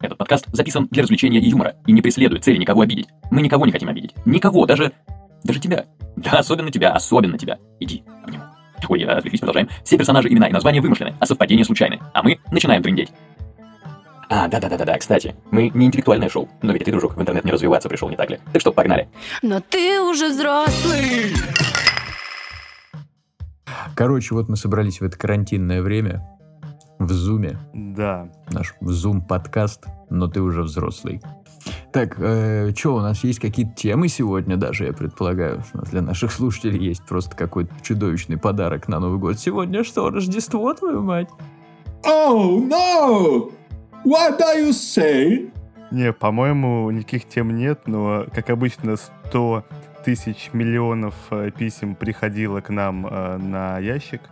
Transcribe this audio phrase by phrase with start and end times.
[0.00, 3.08] Этот подкаст записан для развлечения и юмора и не преследует цели никого обидеть.
[3.30, 4.14] Мы никого не хотим обидеть.
[4.24, 4.92] Никого, даже...
[5.44, 5.84] даже тебя.
[6.16, 7.58] Да, особенно тебя, особенно тебя.
[7.80, 8.44] Иди, обниму.
[8.88, 9.68] Ой, отвлеклись, продолжаем.
[9.84, 12.00] Все персонажи, имена и названия вымышлены, а совпадения случайны.
[12.14, 13.10] А мы начинаем трындеть.
[14.30, 17.88] А, да-да-да-да, кстати, мы не интеллектуальное шоу, но ведь ты, дружок, в интернет не развиваться
[17.88, 18.38] пришел, не так ли?
[18.52, 19.08] Так что, погнали.
[19.42, 21.34] Но ты уже взрослый.
[23.94, 26.22] Короче, вот мы собрались в это карантинное время
[27.00, 27.58] в Зуме.
[27.72, 28.28] Да.
[28.50, 31.20] Наш Зум-подкаст, но ты уже взрослый.
[31.92, 35.64] Так, э, что, у нас есть какие-то темы сегодня даже, я предполагаю.
[35.74, 39.38] У нас для наших слушателей есть просто какой-то чудовищный подарок на Новый год.
[39.38, 41.28] Сегодня что, Рождество, твою мать?
[42.04, 43.50] Oh, no!
[44.04, 45.52] What are you saying?
[45.90, 49.64] Не, по-моему, никаких тем нет, но, как обычно, 100
[50.04, 54.22] тысяч миллионов э, писем приходило к нам э, на ящик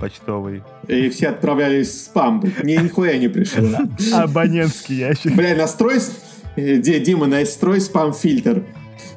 [0.00, 0.62] почтовый.
[0.88, 2.42] И все отправлялись в спам.
[2.62, 3.68] Мне нихуя не пришло.
[4.14, 5.34] Абонентский ящик.
[5.36, 5.98] Бля, настрой...
[6.56, 8.64] Дима, настрой спам-фильтр.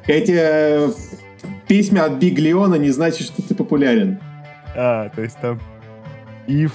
[0.06, 0.90] Эти э,
[1.66, 4.18] письма от Биг Леона не значит, что ты популярен.
[4.76, 5.60] А, то есть там
[6.46, 6.72] if,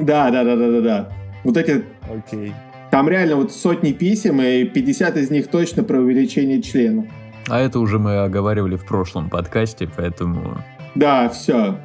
[0.00, 1.08] Да, да, да, да, да, да.
[1.44, 1.84] Вот эти...
[2.08, 2.54] окей.
[2.90, 7.06] Там реально вот сотни писем, и 50 из них точно про увеличение члена.
[7.48, 10.62] А это уже мы оговаривали в прошлом подкасте, поэтому...
[10.94, 11.78] Да, все.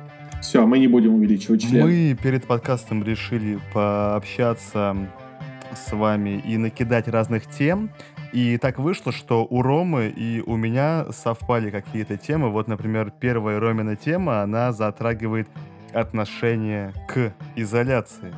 [0.44, 1.86] Все, мы не будем увеличивать член.
[1.86, 4.94] Мы перед подкастом решили пообщаться
[5.74, 7.90] с вами и накидать разных тем.
[8.34, 12.50] И так вышло, что у Ромы и у меня совпали какие-то темы.
[12.50, 15.48] Вот, например, первая Ромина тема, она затрагивает
[15.94, 18.34] отношение к изоляции.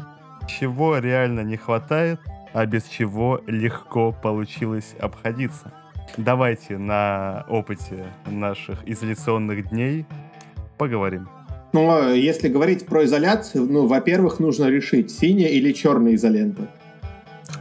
[0.48, 2.20] Чего реально не хватает,
[2.54, 5.74] а без чего легко получилось обходиться.
[6.18, 10.06] Давайте на опыте наших изоляционных дней
[10.78, 11.28] поговорим.
[11.76, 16.70] Ну, если говорить про изоляцию, ну, во-первых, нужно решить, синяя или черная изолента.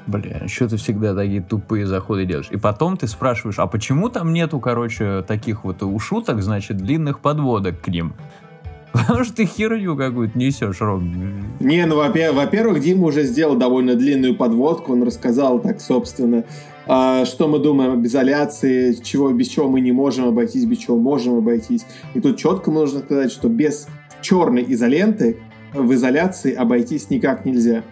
[0.07, 2.47] Бля, что ты всегда такие тупые заходы делаешь?
[2.53, 7.19] И потом ты спрашиваешь, а почему там нету, короче, таких вот у шуток, значит, длинных
[7.19, 8.15] подводок к ним?
[8.93, 11.59] Потому что ты херню какую-то несешь, Ром.
[11.59, 16.45] Не, ну, во- во-первых, Дима уже сделал довольно длинную подводку, он рассказал так, собственно,
[16.87, 20.99] а, что мы думаем об изоляции, чего, без чего мы не можем обойтись, без чего
[20.99, 21.85] можем обойтись.
[22.15, 23.89] И тут четко нужно сказать, что без
[24.25, 25.37] черной изоленты
[25.73, 27.83] в изоляции обойтись никак нельзя.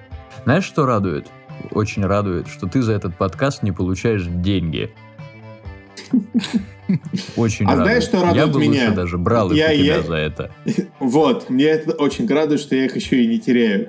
[0.45, 1.27] Знаешь, что радует?
[1.71, 4.91] Очень радует, что ты за этот подкаст не получаешь деньги.
[7.37, 7.87] Очень А радует.
[7.87, 8.83] знаешь, что Я радует бы меня?
[8.85, 10.51] лучше даже брал их Я- у тебя я- за это.
[10.99, 13.89] Вот, мне это очень радует, что я их еще и не теряю.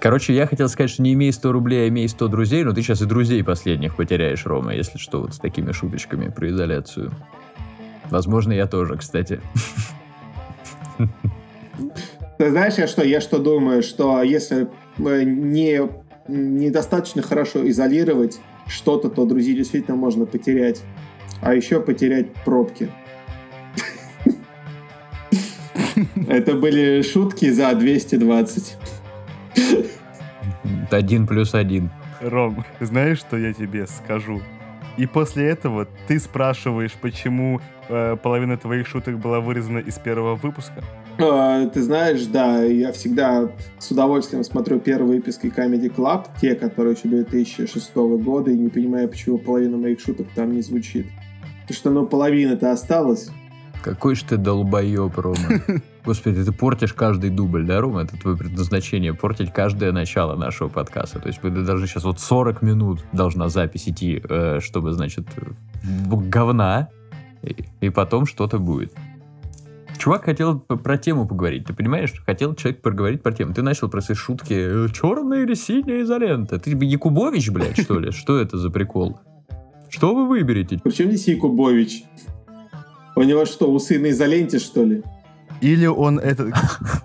[0.00, 2.82] Короче, я хотел сказать, что не имей 100 рублей, а имей 100 друзей, но ты
[2.82, 7.10] сейчас и друзей последних потеряешь, Рома, если что, вот с такими шуточками про изоляцию.
[8.10, 9.40] Возможно, я тоже, кстати.
[12.38, 14.68] Ты знаешь, я что, я что думаю, что если
[14.98, 15.80] э, не
[16.26, 20.82] недостаточно хорошо изолировать что-то, то друзей действительно можно потерять.
[21.42, 22.90] А еще потерять пробки.
[26.28, 28.76] Это были шутки за 220.
[30.90, 31.90] Один плюс один.
[32.20, 34.40] Ром, знаешь, что я тебе скажу?
[34.96, 40.84] И после этого ты спрашиваешь, почему э, половина твоих шуток была вырезана из первого выпуска?
[41.18, 46.94] А, Ты знаешь, да, я всегда с удовольствием смотрю первые выпуски Comedy Club, те, которые
[46.94, 51.06] еще 2006 года, и не понимаю, почему половина моих шуток там не звучит.
[51.62, 53.30] Потому что, ну, половина-то осталась.
[53.82, 55.62] Какой ж ты долбоеб, Рома.
[56.04, 58.02] Господи, ты портишь каждый дубль, да, Рома?
[58.02, 61.20] Это твое предназначение, портить каждое начало нашего подкаста.
[61.20, 65.26] То есть мы даже сейчас вот 40 минут должна запись идти, э, чтобы, значит,
[65.82, 66.88] говна,
[67.80, 68.92] и потом что-то будет.
[69.98, 72.12] Чувак хотел про тему поговорить, ты понимаешь?
[72.26, 73.54] Хотел человек поговорить про тему.
[73.54, 76.58] Ты начал про свои шутки черная или синяя изолента.
[76.58, 78.10] Ты Якубович, блядь, что ли?
[78.10, 79.18] Что это за прикол?
[79.88, 80.80] Что вы выберете?
[80.82, 82.04] Причем здесь Якубович?
[83.16, 85.02] У него что, усы на изоленте, что ли?
[85.60, 86.52] Или он это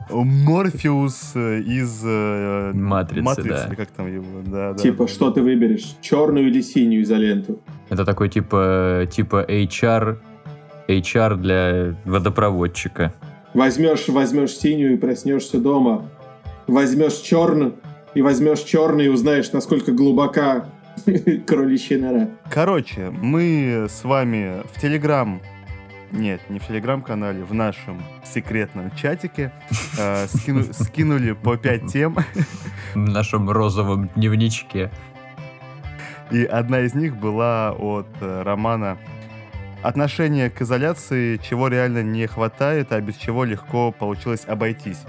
[0.10, 3.68] Морфеус э, из э, Матрицы, да.
[3.68, 4.78] или как там его, да, да.
[4.78, 5.96] типа, что ты выберешь?
[6.02, 7.60] Черную или синюю изоленту?
[7.90, 10.18] Это такой типа, типа HR,
[10.90, 13.14] HR для водопроводчика.
[13.54, 16.10] Возьмешь, возьмешь синюю и проснешься дома.
[16.68, 17.76] Возьмешь черную
[18.14, 20.66] и возьмешь черный и узнаешь, насколько глубока
[21.48, 22.28] кроличья нора.
[22.52, 25.42] Короче, мы с вами в Телеграм,
[26.12, 29.52] нет, не в Телеграм-канале, в нашем секретном чатике
[29.98, 32.18] э, скину- скинули по 5 тем,
[32.94, 34.92] В нашем розовом дневничке.
[36.32, 38.98] и одна из них была от э, Романа
[39.82, 45.00] Отношение к изоляции, чего реально не хватает, а без чего легко получилось обойтись.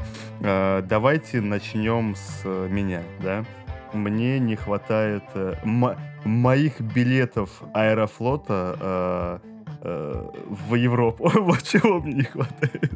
[0.41, 3.45] Э, давайте начнем с э, меня, да?
[3.93, 9.41] мне не хватает э, мо- моих билетов Аэрофлота
[9.83, 11.31] в Европу.
[11.35, 12.93] Вот чего мне не хватает.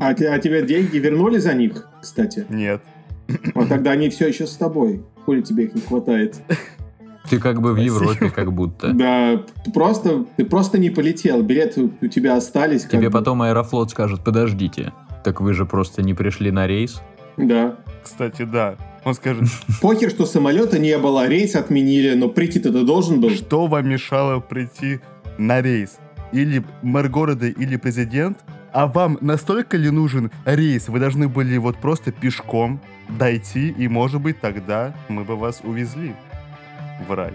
[0.00, 2.46] А, а тебе деньги вернули за них, кстати?
[2.48, 2.80] Нет.
[3.54, 5.04] Вот тогда они все еще с тобой.
[5.24, 6.36] Хули тебе их не хватает?
[7.30, 7.76] Ты как бы в.
[7.76, 8.92] Европе как будто.
[8.92, 9.42] Да,
[9.72, 11.42] просто, ты просто не полетел.
[11.42, 12.82] Билеты у тебя остались.
[12.82, 13.18] как Тебе бы.
[13.18, 14.92] потом Аэрофлот скажет, подождите,
[15.24, 17.00] так вы же просто не пришли на рейс.
[17.36, 17.76] Да.
[18.02, 18.76] Кстати, да.
[19.04, 19.44] Он скажет,
[19.80, 23.30] Похер, что самолета не было, рейс отменили, но прийти-то ты должен был.
[23.30, 25.00] что вам мешало прийти
[25.38, 25.98] на рейс?
[26.32, 28.38] Или мэр города, или президент?
[28.72, 30.88] А вам настолько ли нужен рейс?
[30.88, 36.14] Вы должны были вот просто пешком дойти, и, может быть, тогда мы бы вас увезли
[37.06, 37.32] в рай.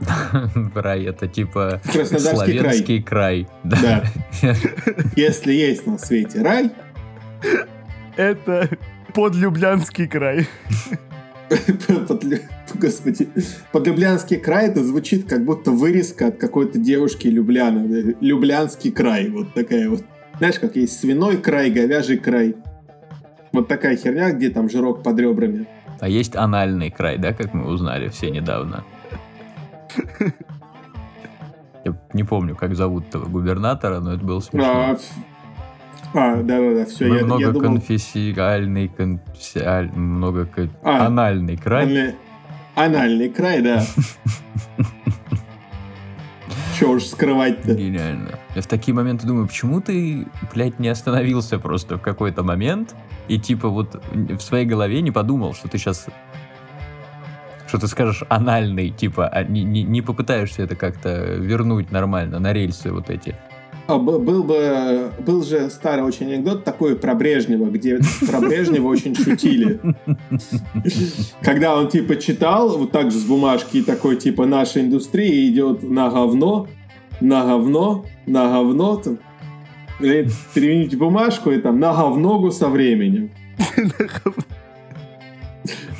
[0.74, 2.72] Рай это типа Краснодарский край.
[2.72, 3.48] славянский край.
[3.64, 4.04] Да.
[5.16, 6.70] Если есть на свете рай,
[8.16, 8.68] Это
[9.14, 10.46] подлюблянский край.
[12.08, 12.24] под,
[12.74, 13.28] господи,
[13.72, 17.86] Подлюблянский край, это звучит как будто вырезка от какой-то девушки Любляна.
[18.20, 20.04] Люблянский край, вот такая вот.
[20.38, 22.56] Знаешь, как есть свиной край, говяжий край.
[23.52, 25.66] Вот такая херня, где там жирок под ребрами.
[26.00, 28.84] А есть анальный край, да, как мы узнали все недавно.
[31.84, 34.98] Я не помню, как зовут этого губернатора, но это было А, смешно.
[36.14, 37.38] а, да-да-да, все, Мы я, я думал...
[37.38, 40.46] многоконфессиональный, конфессиаль- много
[40.82, 41.06] А.
[41.06, 41.84] анальный край.
[41.84, 42.14] Анальный,
[42.74, 43.82] анальный край, да.
[46.80, 47.74] Че уж скрывать-то.
[47.74, 48.38] Гениально.
[48.54, 52.94] Я в такие моменты думаю, почему ты, блядь, не остановился просто в какой-то момент
[53.28, 56.06] и типа вот в своей голове не подумал, что ты сейчас
[57.68, 62.52] что ты скажешь анальный, типа, а не, не, не попытаешься это как-то вернуть нормально на
[62.54, 63.36] рельсы вот эти.
[63.90, 69.16] А, был бы, был же старый очень анекдот такой про Брежнева, где про Брежнева очень
[69.16, 69.80] шутили.
[71.42, 76.08] Когда он типа читал, вот так же с бумажки, такой типа наша индустрия идет на
[76.08, 76.68] говно,
[77.20, 79.18] на говно, на говно, там,
[80.96, 83.32] бумажку и там на говногу со временем.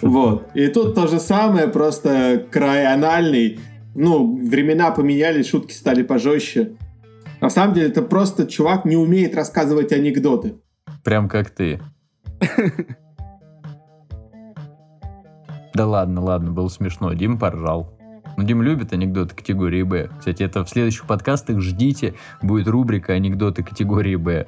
[0.00, 0.48] Вот.
[0.54, 3.58] И тут то же самое, просто край анальный.
[3.96, 6.76] Ну, времена поменялись, шутки стали пожестче.
[7.40, 10.56] На самом деле, это просто чувак не умеет рассказывать анекдоты.
[11.04, 11.81] Прям как ты.
[15.72, 17.12] Да ладно, ладно, было смешно.
[17.14, 17.96] Дим поржал.
[18.37, 20.10] Ну, Дим любит анекдоты категории Б.
[20.19, 22.14] Кстати, это в следующих подкастах ждите.
[22.42, 24.46] Будет рубрика анекдоты категории Б.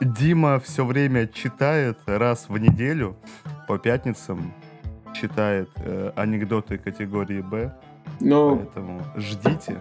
[0.00, 3.16] Дима все время читает раз в неделю
[3.68, 4.52] по пятницам
[5.14, 7.72] читает э, анекдоты категории Б,
[8.20, 9.80] Но, поэтому ждите, ждите.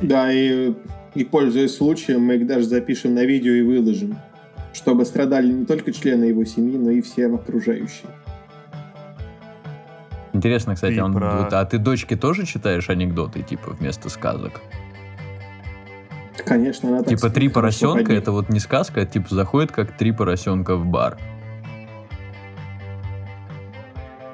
[0.00, 0.72] Да, и,
[1.14, 4.16] и пользуясь случаем, мы их даже запишем на видео и выложим.
[4.72, 8.08] Чтобы страдали не только члены его семьи, но и все окружающие.
[10.32, 14.60] Интересно, кстати, Ты он, про- вот, а ты дочке тоже читаешь анекдоты, типа, вместо сказок?
[16.44, 20.12] Конечно, она так типа три поросенка, это вот не сказка, это типа заходит как три
[20.12, 21.18] поросенка в бар.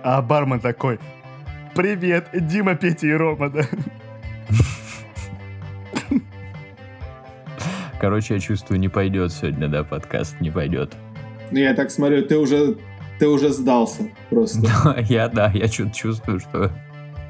[0.02, 1.00] А бармен такой,
[1.74, 3.62] привет, Дима, Петя и Рома, да?
[8.00, 10.94] Короче, я чувствую, не пойдет сегодня, да, подкаст не пойдет.
[11.50, 12.76] Ну, я так смотрю, ты уже,
[13.18, 14.60] ты уже сдался просто.
[14.84, 16.70] Да, я, да, я что-то чувствую, что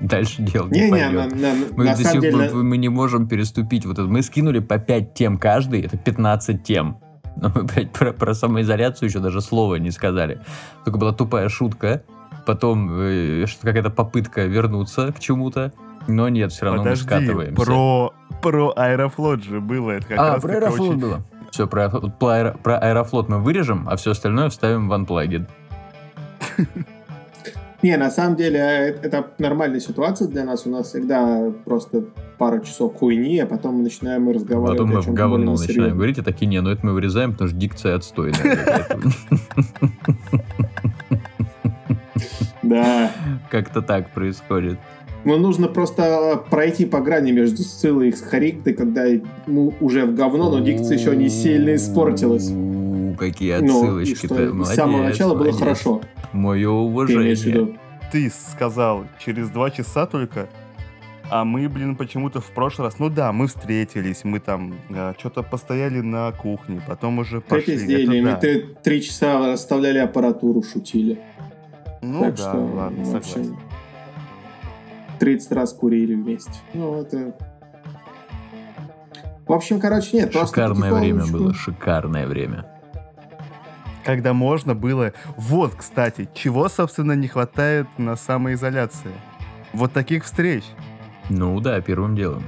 [0.01, 1.35] дальше дело не, на, пойдет.
[1.41, 2.49] на- Мы на до самом сих деле...
[2.49, 4.09] пор мы не можем переступить вот это.
[4.09, 6.99] Мы скинули по 5 тем каждый, это 15 тем.
[7.37, 10.41] Но мы, блядь, про, про самоизоляцию еще даже слова не сказали.
[10.85, 12.03] Только была тупая шутка,
[12.47, 15.73] потом э, что какая-то попытка вернуться к чему-то,
[16.07, 17.63] но нет, все равно Подожди, мы скатываемся.
[17.65, 21.23] про, про Аэрофлот же было, это как а, раз про Аэрофлот очень- было.
[21.51, 25.47] Все, про, про аэро- про Аэрофлот мы вырежем, а все остальное вставим в Unplugged.
[27.83, 30.67] Не, на самом деле, э, это нормальная ситуация для нас.
[30.67, 32.05] У нас всегда просто
[32.37, 35.97] пара часов хуйни, а потом мы начинаем разговаривать Потом о мы в говно начинаем серьезном.
[35.97, 38.87] говорить, и такие, не, ну это мы вырезаем, потому что дикция отстойная.
[42.63, 43.13] Да.
[43.51, 44.79] Как-то так происходит.
[45.27, 49.07] Ну, нужно просто пройти по грани между Сциллой и Хариктой, когда
[49.49, 52.53] ну, уже в говно, но дикция еще не сильно испортилась.
[53.19, 56.01] Какие Ну, и отсылочки что ты с самого начала было хорошо.
[56.33, 57.77] Мое уважение.
[58.13, 60.49] Ты сказал через два часа только,
[61.29, 64.75] а мы, блин, почему-то в прошлый раз, ну да, мы встретились, мы там
[65.19, 67.75] что-то постояли на кухне, потом уже пошли.
[67.75, 68.29] изделиями.
[68.29, 68.37] это да.
[68.37, 71.19] Ты три часа расставляли аппаратуру, шутили.
[72.01, 73.57] Ну так да, что, ладно, согласен.
[75.19, 76.53] 30 раз курили вместе.
[76.75, 77.37] Ну, это...
[79.47, 82.67] В общем, короче, нет, просто Шикарное время было, шикарное время.
[84.05, 85.13] когда можно было...
[85.37, 89.13] Вот, кстати, чего, собственно, не хватает на самоизоляции.
[89.73, 90.65] Вот таких встреч.
[91.29, 92.43] Ну да, первым делом.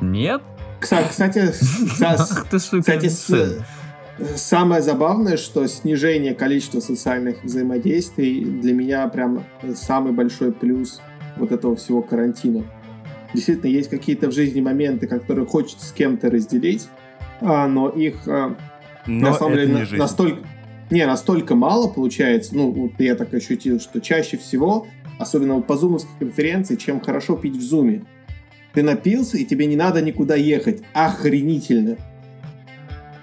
[0.00, 0.42] Нет?
[0.80, 2.46] Кстати, кстати, с-
[3.26, 3.64] ц-
[4.36, 11.00] самое забавное, что снижение количества социальных взаимодействий для меня прям самый большой плюс
[11.36, 12.64] вот этого всего карантина.
[13.34, 16.88] Действительно, есть какие-то в жизни моменты, которые хочется с кем-то разделить,
[17.40, 18.56] а, но их а,
[19.06, 20.40] Но на самом деле не на- настолько
[20.90, 22.56] не настолько мало получается.
[22.56, 27.36] Ну, вот я так ощутил, что чаще всего, особенно вот по зумовской конференции, чем хорошо
[27.36, 28.02] пить в зуме.
[28.74, 30.82] Ты напился, и тебе не надо никуда ехать.
[30.92, 31.96] Охренительно.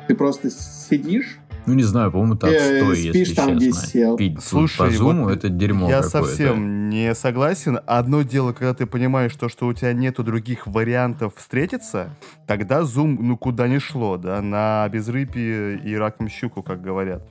[0.08, 3.88] Ты просто сидишь, Ну не знаю, по-моему, так Э, стой, спишь если там, где честно.
[3.88, 4.16] сел.
[4.18, 6.28] Пить Слушай, по зуму, вот это дерьмо Я какое-то.
[6.28, 7.80] совсем не согласен.
[7.86, 12.10] Одно дело, когда ты понимаешь то, что у тебя нету других вариантов встретиться,
[12.46, 17.22] тогда зум ну куда не шло, да, на безрыбье и раком щуку, как говорят.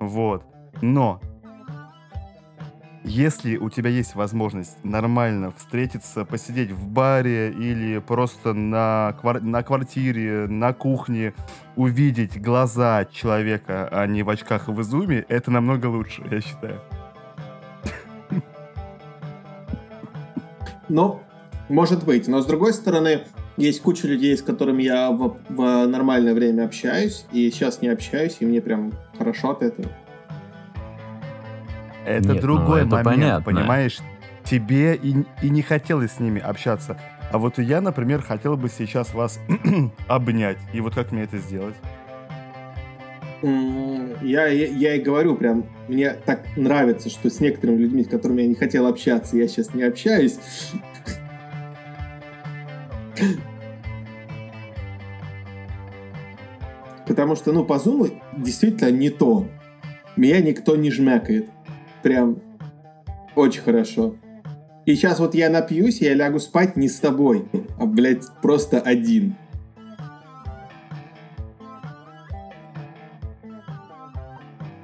[0.00, 0.42] Вот.
[0.80, 1.20] Но
[3.04, 9.62] если у тебя есть возможность нормально встретиться, посидеть в баре или просто на, квар- на
[9.62, 11.34] квартире, на кухне,
[11.76, 16.80] увидеть глаза человека, а не в очках и в зуме, это намного лучше, я считаю.
[20.88, 21.22] Но,
[21.68, 22.28] может быть.
[22.28, 23.22] Но, с другой стороны,
[23.56, 28.36] есть куча людей, с которыми я в, в нормальное время общаюсь, и сейчас не общаюсь,
[28.40, 29.88] и мне прям хорошо от этого.
[32.04, 33.44] Это Нет, ну, другой это момент, понятно.
[33.44, 33.98] понимаешь?
[34.44, 36.98] Тебе и, и не хотелось с ними общаться.
[37.30, 39.38] А вот я, например, хотел бы сейчас вас
[40.08, 40.58] обнять.
[40.72, 41.76] И вот как мне это сделать?
[43.42, 48.42] Я, я, я и говорю прям, мне так нравится, что с некоторыми людьми, с которыми
[48.42, 50.38] я не хотел общаться, я сейчас не общаюсь.
[57.06, 59.46] Потому что, ну, по зуму действительно не то.
[60.16, 61.48] Меня никто не жмякает.
[62.02, 62.38] Прям
[63.34, 64.16] очень хорошо.
[64.84, 67.44] И сейчас вот я напьюсь, я лягу спать не с тобой,
[67.78, 69.36] а, блядь, просто один.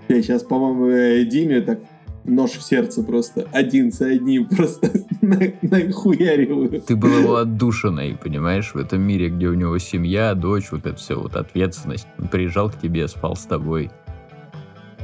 [0.09, 1.81] Я сейчас, по-моему, э, Диме так
[2.25, 6.81] нож в сердце просто один за одним просто на- нахуяриваю.
[6.81, 10.97] Ты был его отдушиной, понимаешь, в этом мире, где у него семья, дочь, вот это
[10.97, 12.07] все, вот ответственность.
[12.19, 13.91] Он приезжал к тебе, спал с тобой.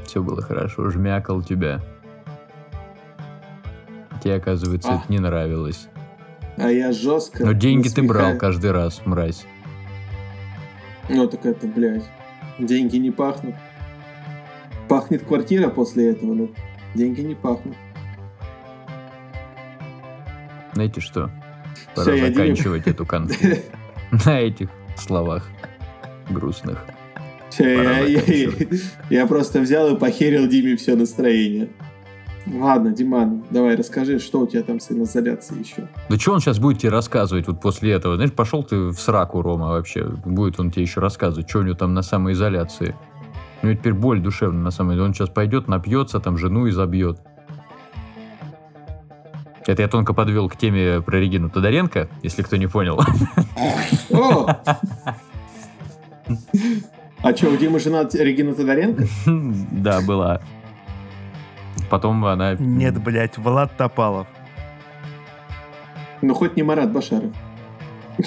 [0.07, 1.83] Все было хорошо, жмякал тебя.
[4.25, 4.95] Тебе, оказывается, А.
[4.97, 5.89] это не нравилось.
[6.57, 7.45] А я жестко...
[7.45, 8.41] Но деньги ты брал насмехаю.
[8.41, 9.45] каждый раз, мразь.
[11.09, 12.05] Ну так это, блядь,
[12.59, 13.55] деньги не пахнут.
[14.89, 16.49] Пахнет квартира после этого, но
[16.95, 17.77] деньги не пахнут.
[20.73, 21.31] Знаете что?
[21.95, 23.35] Пора я Диме- заканчивать эту конфу.
[24.27, 25.47] На этих словах
[26.31, 26.85] грустных.
[27.51, 28.83] Всё, я, я- заканчивать.
[29.11, 31.69] я просто взял и похерил Диме все настроение.
[32.47, 35.89] Ладно, Диман, давай расскажи, что у тебя там с инозоляцией еще.
[36.09, 38.17] Да что он сейчас будет тебе рассказывать вот после этого?
[38.17, 40.05] Знаешь, пошел ты в сраку, Рома, вообще.
[40.05, 42.95] Будет он тебе еще рассказывать, что у него там на самоизоляции.
[43.63, 45.05] У него теперь боль душевная на самом деле.
[45.05, 47.19] Он сейчас пойдет, напьется, там жену и забьет.
[49.67, 53.01] Это я тонко подвел к теме про Регину Тодоренко, если кто не понял.
[57.23, 59.07] А что, у Димы жена Регина Тодоренко?
[59.73, 60.43] Да, была.
[61.91, 62.55] Потом она...
[62.55, 64.27] Нет, блядь, Влад Топалов.
[66.23, 67.33] Ну, хоть не Марат Башаров.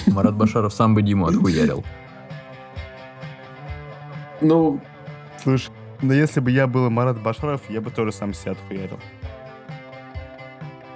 [0.08, 1.84] Марат Башаров сам бы Диму отхуярил.
[4.42, 4.80] Ну,
[5.48, 9.00] Слушай, но если бы я был Марат Башаров, я бы тоже сам себя отхуярил.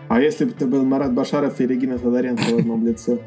[0.10, 3.20] а если бы ты был Марат Башаров и Регина Тодоренко в одном лице?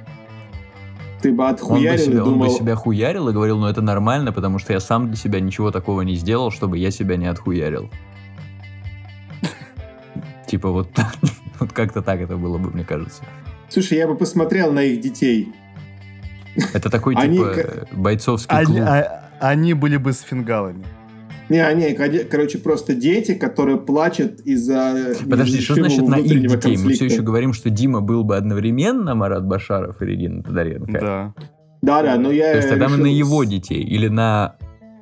[1.23, 2.51] Ты бы Он бы, отхуярил и себя, он бы думал...
[2.51, 6.03] себя хуярил и говорил, ну это нормально, потому что я сам для себя ничего такого
[6.03, 7.89] не сделал, чтобы я себя не отхуярил.
[10.55, 10.89] Типа вот,
[11.59, 13.25] вот как-то так это было бы, мне кажется.
[13.69, 15.49] Слушай, я бы посмотрел на их детей.
[16.73, 18.89] Это такой Они типа к- бойцовский Они, клуб.
[18.89, 20.85] а- они были бы с фингалами.
[21.49, 21.93] Не, они,
[22.31, 26.47] короче, просто дети, которые плачут из-за Подожди, что значит на их детей?
[26.47, 27.05] Мы все конфликта.
[27.07, 31.01] еще говорим, что Дима был бы одновременно Марат Башаров и Регина Тодоренко.
[31.01, 31.35] Да.
[31.83, 34.55] Да-да, но я То есть тогда мы на его детей или на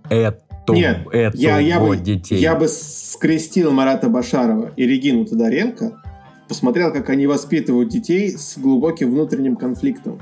[0.09, 2.38] это, Нет, этого я, я, бы, детей.
[2.38, 6.00] я бы скрестил Марата Башарова и Регину Тодоренко,
[6.49, 10.21] посмотрел, как они воспитывают детей с глубоким внутренним конфликтом.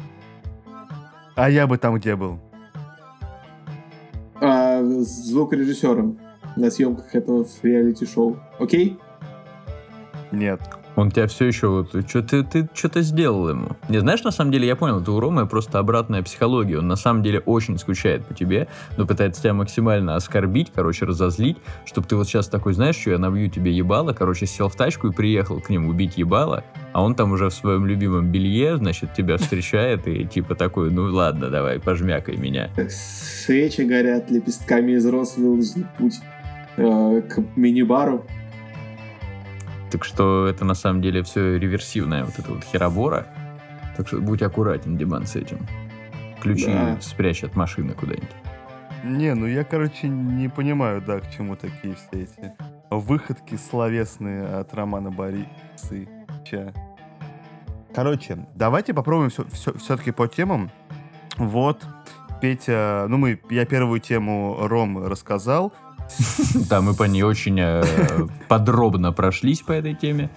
[1.37, 2.39] А я бы там где был?
[4.41, 6.19] А, с звукорежиссером
[6.57, 8.39] на съемках этого реалити-шоу.
[8.59, 8.99] Окей?
[10.33, 10.61] Нет.
[11.01, 13.69] Он тебя все еще вот, что ты, ты что-то сделал ему.
[13.89, 16.79] Не знаешь, на самом деле, я понял, это у Ромы просто обратная психология.
[16.79, 21.57] Он на самом деле очень скучает по тебе, но пытается тебя максимально оскорбить, короче, разозлить,
[21.87, 25.09] чтобы ты вот сейчас такой, знаешь, что я набью тебе ебало, короче, сел в тачку
[25.09, 29.15] и приехал к нему убить ебало, а он там уже в своем любимом белье, значит,
[29.15, 32.69] тебя встречает и типа такой, ну ладно, давай, пожмякай меня.
[32.91, 36.21] Свечи горят, лепестками из роз выложен путь
[36.77, 38.27] э, к мини-бару.
[39.91, 43.27] Так что это на самом деле все реверсивная вот эта вот херобора.
[43.97, 45.67] Так что будь аккуратен, Диман, с этим.
[46.41, 46.97] Ключи Да.
[47.01, 48.31] спрячь от машины куда-нибудь.
[49.05, 52.53] Не, ну я, короче, не понимаю, да, к чему такие все эти
[52.91, 56.73] выходки словесные от Романа Борисовича.
[57.95, 59.45] Короче, давайте попробуем все,
[59.79, 60.71] все-таки по темам.
[61.37, 61.85] Вот,
[62.41, 65.73] Петя, ну мы, я первую тему Ром рассказал.
[66.69, 67.83] Да, мы по ней очень э,
[68.49, 70.31] подробно прошлись по этой теме.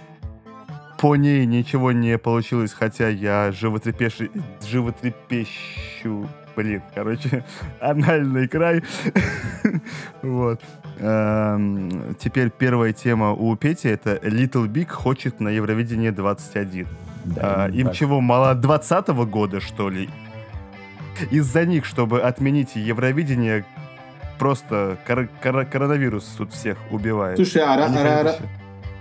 [1.00, 4.30] По ней ничего не получилось, хотя я животрепещу,
[4.66, 7.44] животрепещу, блин, короче,
[7.82, 8.84] анальный край.
[10.22, 10.62] Вот.
[11.00, 16.88] Эм, Теперь первая тема у Пети это Little Big хочет на Евровидение 21.
[17.38, 17.96] А, Им так.
[17.96, 20.10] чего, мало 20 года, что ли?
[21.32, 23.66] Из-за них, чтобы отменить Евровидение,
[24.44, 27.38] просто кор- кор- коронавирус тут всех убивает.
[27.38, 28.36] Слушай, а ра- ра-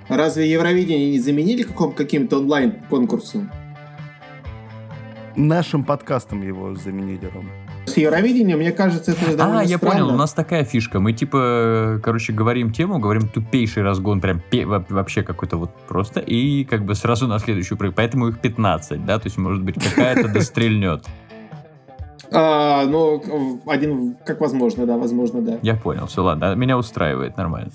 [0.08, 3.50] разве Евровидение не заменили каком- каким-то онлайн-конкурсом?
[5.34, 7.49] Нашим подкастом его заменили, Ром.
[7.87, 9.94] С Евровидением, мне кажется, это довольно А, я странно.
[9.99, 11.00] понял, у нас такая фишка.
[11.00, 16.62] Мы типа, короче, говорим тему, говорим тупейший разгон, прям пе- вообще какой-то вот просто, и
[16.64, 17.94] как бы сразу на следующую прыг.
[17.96, 21.04] Поэтому их 15, да, то есть, может быть, какая-то дострельнет.
[22.35, 25.59] А, ну, один, как возможно, да, возможно, да.
[25.62, 27.71] Я понял, все, ладно, меня устраивает, нормально.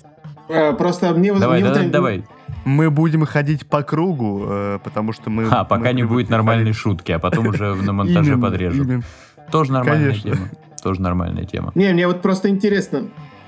[0.48, 1.32] А, просто мне...
[1.32, 2.24] вот- Давай, мне да- вот- давай.
[2.64, 5.46] Мы будем ходить по кругу, э, потому что мы...
[5.50, 6.76] А, пока мы не будет нормальной ходить.
[6.80, 8.82] шутки, а потом уже на монтаже Именно, подрежу.
[8.82, 9.02] именно.
[9.52, 10.30] Тоже нормальная Конечно.
[10.34, 10.48] тема.
[10.82, 11.72] Тоже нормальная тема.
[11.74, 13.04] Не, мне вот просто интересно.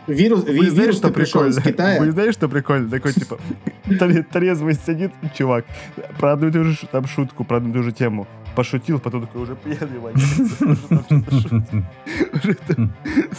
[0.06, 1.58] Вирус, ви- Вы знаете, вирус что пришел прикольно?
[1.60, 2.00] из Китая.
[2.00, 2.90] Вы знаете, что прикольно?
[2.90, 3.38] Такой, типа,
[3.98, 5.66] тре- трезвый сидит чувак,
[6.18, 8.26] про одну и ту же ш- там шутку, про одну и ту же тему.
[8.56, 11.84] Пошутил, потом такой уже пьяный валяется.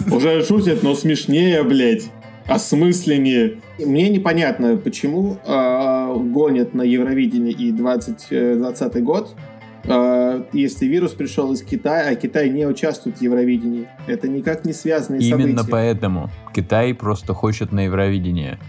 [0.15, 0.83] Уже шутит.
[0.83, 2.09] Но смешнее, блядь.
[2.47, 3.57] Осмысленнее.
[3.79, 9.35] Мне непонятно, почему э, гонят на Евровидение и 2020 год,
[9.83, 13.87] э, если вирус пришел из Китая, а Китай не участвует в Евровидении.
[14.07, 15.71] Это никак не связанные Именно события.
[15.71, 18.59] поэтому Китай просто хочет на Евровидение.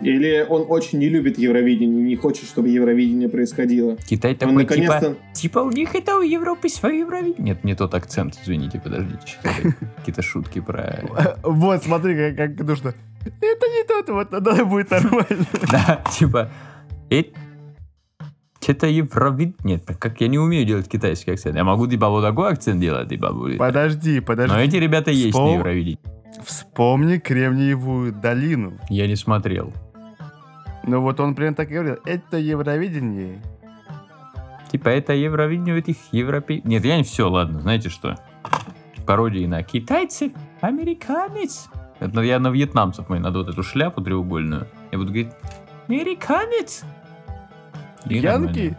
[0.00, 3.96] Или он очень не любит Евровидение, не хочет, чтобы Евровидение происходило.
[4.08, 5.16] Китай такой, типа, наконец-то...
[5.32, 7.54] типа у них это у Европы свое Евровидение.
[7.54, 9.36] Нет, не тот акцент, извините, подождите.
[9.96, 11.02] Какие-то шутки про...
[11.42, 12.94] Вот, смотри, как, как нужно.
[13.24, 15.46] Это не тот, вот тогда будет нормально.
[15.70, 16.50] Да, типа...
[18.66, 19.54] Это Евровидение.
[19.64, 21.56] Нет, как я не умею делать китайский акцент.
[21.56, 23.58] Я могу типа вот такой акцент делать, типа будет.
[23.58, 24.56] Подожди, Но подожди.
[24.60, 25.98] эти ребята есть на Евровидении.
[26.44, 28.78] Вспомни Кремниевую долину.
[28.90, 29.72] Я не смотрел.
[30.88, 31.98] Ну вот он прям так и говорил.
[32.06, 33.42] Это Евровидение.
[34.72, 36.66] Типа это Евровидение у этих европейцев.
[36.66, 38.16] Нет, я не все, ладно, знаете что?
[39.06, 41.68] Пародии на китайцев, американец.
[42.00, 44.66] Это я на вьетнамцев мой, надо вот эту шляпу треугольную.
[44.90, 45.32] Я буду говорить,
[45.88, 46.84] американец.
[48.06, 48.38] И Янки?
[48.38, 48.78] нормально.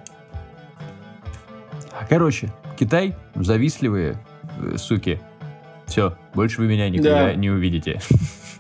[2.10, 4.18] Короче, Китай, завистливые
[4.60, 5.20] э, суки.
[5.86, 7.36] Все, больше вы меня никогда Да.
[7.36, 8.00] не увидите.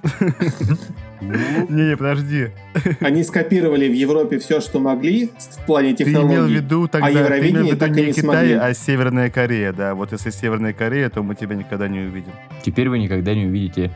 [1.22, 2.50] Не, не, подожди.
[3.02, 6.54] Они скопировали в Европе все, что могли в плане Ты имел в технологий.
[6.56, 9.96] виду тогда, ты Евровидение имел в виду так не не Китай, а Северная Корея, да.
[9.96, 12.32] Вот если Северная Корея, то мы тебя никогда не увидим.
[12.64, 13.92] Теперь вы никогда не увидите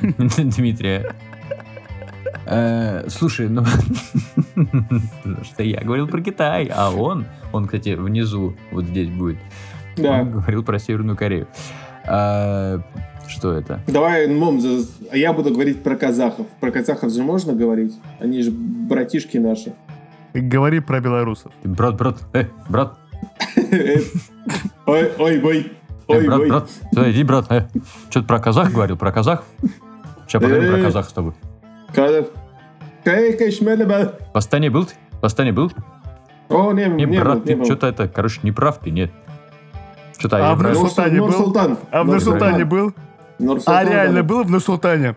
[0.02, 1.14] Дмитрия.
[2.46, 3.64] Э, Слушай, ну
[5.44, 9.38] что я говорил про Китай, а он, он, кстати, внизу, вот здесь будет,
[9.96, 10.20] Да.
[10.22, 11.46] он говорил про Северную Корею.
[13.28, 13.80] Что это?
[13.86, 14.60] Давай, Мом,
[15.10, 16.46] а я буду говорить про казахов.
[16.60, 17.94] Про казахов же можно говорить?
[18.20, 19.72] Они же братишки наши.
[20.34, 21.52] Говори про белорусов.
[21.64, 22.98] Брат, брат, э, брат,
[24.86, 25.72] Ой, ой, бой.
[26.08, 26.48] э, Ой, брат, бой.
[26.48, 26.68] брат,
[27.08, 27.68] иди, брат, э.
[28.10, 29.44] Что-то про казах говорил, про казах?
[30.26, 30.82] Сейчас поговорим про Э.
[30.84, 31.32] казах с тобой.
[31.94, 32.26] Казах.
[34.34, 34.94] Восстание был ты?
[35.20, 35.72] Восстание был?
[36.48, 39.10] О, не, Не, не брат, был, не ты что-то это, короче, не прав ты, нет.
[40.18, 41.26] Что-то А я в Нур-Султане был?
[41.26, 41.78] А в Нур-Султан.
[42.06, 42.94] Нур-Султане был?
[43.66, 44.22] А реально да.
[44.22, 45.16] был в Нур-Султане?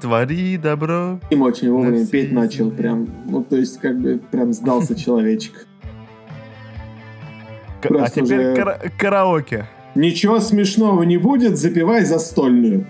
[0.00, 1.20] Твори добро.
[1.30, 5.66] Им очень вовремя петь начал, прям, ну, то есть, как бы, прям сдался человечек.
[7.80, 9.66] К- А теперь уже- кара- караоке.
[9.94, 12.86] Ничего смешного не будет, запивай застольную.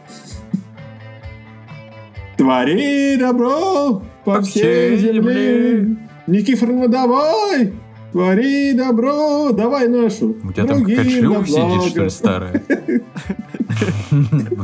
[2.36, 5.96] Твори добро, по всей земле.
[6.26, 7.72] Никифор, ну давай,
[8.12, 10.36] твори добро, давай нашу.
[10.44, 12.62] У тебя там другим какая на шлюха сидит, что ли, старая?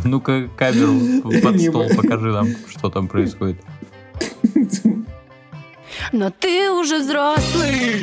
[0.05, 3.61] Ну-ка, камеру под стол покажи нам, что там происходит.
[6.13, 8.03] Но ты уже взрослый.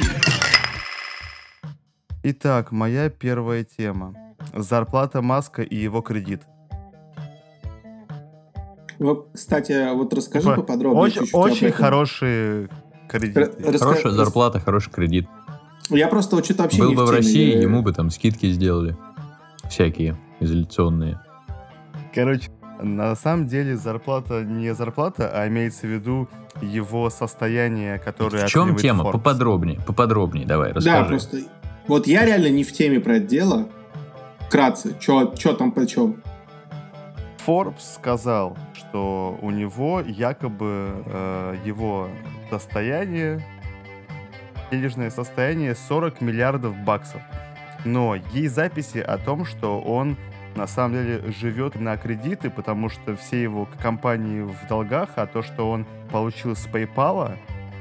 [2.24, 4.14] Итак, моя первая тема.
[4.54, 6.42] Зарплата Маска и его кредит.
[9.00, 11.02] Вот, кстати, вот расскажи Типа, поподробнее.
[11.04, 11.84] Очень, очень этом.
[11.84, 12.70] хорошие Р-
[13.10, 13.42] кредиты.
[13.42, 15.28] раска- Хорошая рас- зарплата, хороший кредит.
[15.90, 17.18] Я просто вот что-то вообще Был не бы в теме.
[17.18, 18.96] России, Я- ему бы там скидки сделали.
[19.70, 21.20] Всякие, изоляционные.
[22.14, 22.50] Короче,
[22.82, 26.28] на самом деле зарплата не зарплата, а имеется в виду
[26.62, 29.04] его состояние, которое В чем тема?
[29.04, 29.12] Forbes.
[29.12, 31.08] Поподробнее, поподробнее давай, Да, расскажи.
[31.08, 31.38] просто...
[31.88, 33.68] Вот я реально не в теме про это дело.
[34.48, 35.26] Вкратце, что
[35.58, 36.22] там почем.
[37.46, 42.10] Forbes сказал, что у него якобы э, его
[42.50, 43.46] состояние,
[44.72, 47.22] денежное состояние 40 миллиардов баксов.
[47.84, 50.18] Но есть записи о том, что он
[50.56, 55.42] на самом деле живет на кредиты, потому что все его компании в долгах, а то,
[55.42, 57.38] что он получил с PayPal,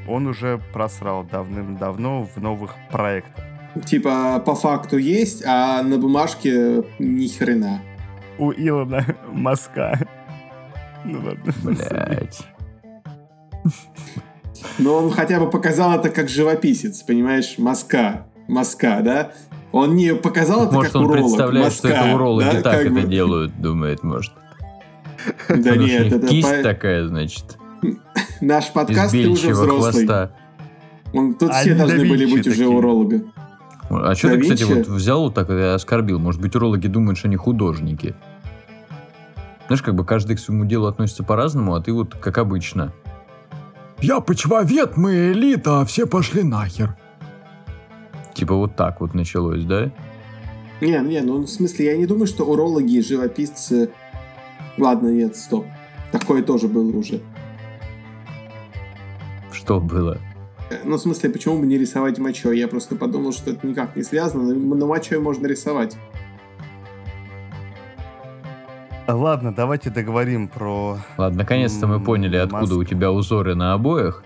[0.08, 3.44] он уже просрал давным-давно в новых проектах.
[3.86, 7.80] Типа, по факту есть, а на бумажке ни хрена.
[8.38, 9.98] У Илона Маска.
[11.04, 11.52] Ну ладно.
[11.62, 12.42] Блять.
[14.78, 17.56] Но он хотя бы показал это как живописец, понимаешь?
[17.58, 18.26] Маска.
[18.48, 19.32] Маска, да?
[19.76, 21.24] Он не показал это Может, как он уролог.
[21.24, 23.02] представляет, Маска, что это урологи да, так как это бы.
[23.02, 24.32] делают, думает, может.
[25.48, 27.58] Да нет, это кисть по- такая, значит,
[28.40, 29.92] наш подкаст, ты уже взрослый.
[30.06, 30.30] хвоста.
[31.12, 32.68] Он- Тут А все должны были быть уже такие.
[32.68, 33.24] урологи.
[33.90, 36.20] А что ты, кстати, вот взял вот так и оскорбил?
[36.20, 38.14] Может быть, урологи думают, что они художники.
[39.66, 42.92] Знаешь, как бы каждый к своему делу относится по-разному, а ты вот как обычно.
[44.00, 46.96] Я почвовед, мы элита, а все пошли нахер.
[48.34, 49.90] Типа вот так вот началось, да?
[50.80, 53.90] Не, не, ну в смысле, я не думаю, что урологи и живописцы...
[54.76, 55.64] Ладно, нет, стоп.
[56.10, 57.20] Такое тоже было уже.
[59.52, 60.18] Что было?
[60.70, 62.58] Э, Ну, в смысле, почему бы не рисовать мочой?
[62.58, 65.96] Я просто подумал, что это никак не связано, но но мочой можно рисовать.
[69.06, 70.98] Ладно, давайте договорим про...
[71.18, 74.24] Ладно, наконец-то мы поняли, откуда у тебя узоры на обоях.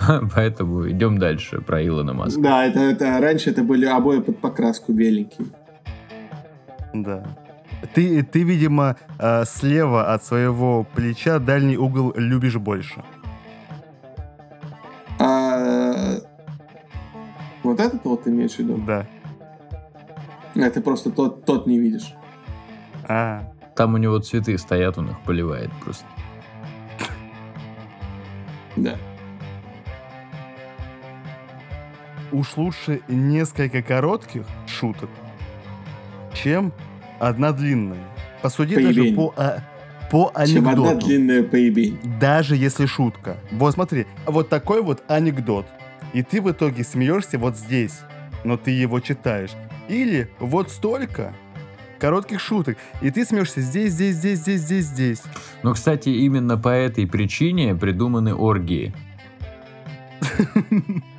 [0.34, 2.40] Поэтому идем дальше про Илона Маска.
[2.40, 5.48] Да, это, это раньше это были обои под покраску беленькие.
[6.94, 7.24] Да.
[7.94, 13.02] Ты, ты видимо, э, слева от своего плеча дальний угол любишь больше.
[15.18, 16.16] А,
[17.62, 18.76] Вот этот вот ты имеешь в виду?
[18.86, 19.06] Да.
[20.56, 22.14] А ты просто тот, тот не видишь.
[23.08, 23.44] А,
[23.76, 26.04] Там у него цветы стоят, он их поливает просто.
[32.40, 35.10] Уж лучше несколько коротких шуток,
[36.34, 36.72] чем
[37.18, 38.02] одна длинная.
[38.42, 39.14] Посуди даже Поебень.
[39.14, 39.58] по, а,
[40.10, 41.06] по Чем одна анекдоту.
[41.06, 41.98] длинная поебень.
[42.18, 43.36] Даже если шутка.
[43.52, 45.66] Вот смотри, вот такой вот анекдот.
[46.14, 48.00] И ты в итоге смеешься вот здесь,
[48.44, 49.50] но ты его читаешь.
[49.88, 51.34] Или вот столько
[51.98, 55.22] коротких шуток, и ты смеешься здесь, здесь, здесь, здесь, здесь, здесь.
[55.62, 58.94] Но, кстати, именно по этой причине придуманы оргии.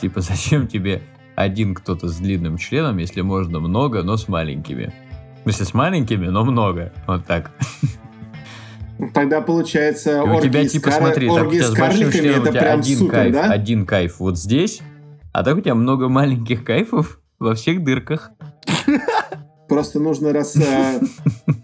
[0.00, 1.02] Типа, зачем тебе
[1.36, 4.92] один кто-то с длинным членом, если можно много, но с маленькими?
[5.40, 6.92] В смысле, с маленькими, но много.
[7.06, 7.50] Вот так.
[9.14, 12.52] Тогда получается И у тебя, типа, смотри, так у тебя с большим членом у это
[12.52, 13.44] тебя прям один супер, кайф, да?
[13.44, 14.82] один кайф вот здесь,
[15.32, 18.30] а так у тебя много маленьких кайфов во всех дырках.
[19.70, 20.56] Просто нужно рас...
[20.56, 21.00] э,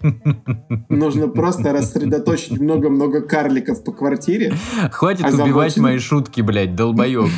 [0.88, 4.55] Нужно просто рассредоточить много-много карликов по квартире.
[4.92, 5.44] Хватит Озабочен.
[5.44, 7.29] убивать мои шутки, блядь, долбоеб.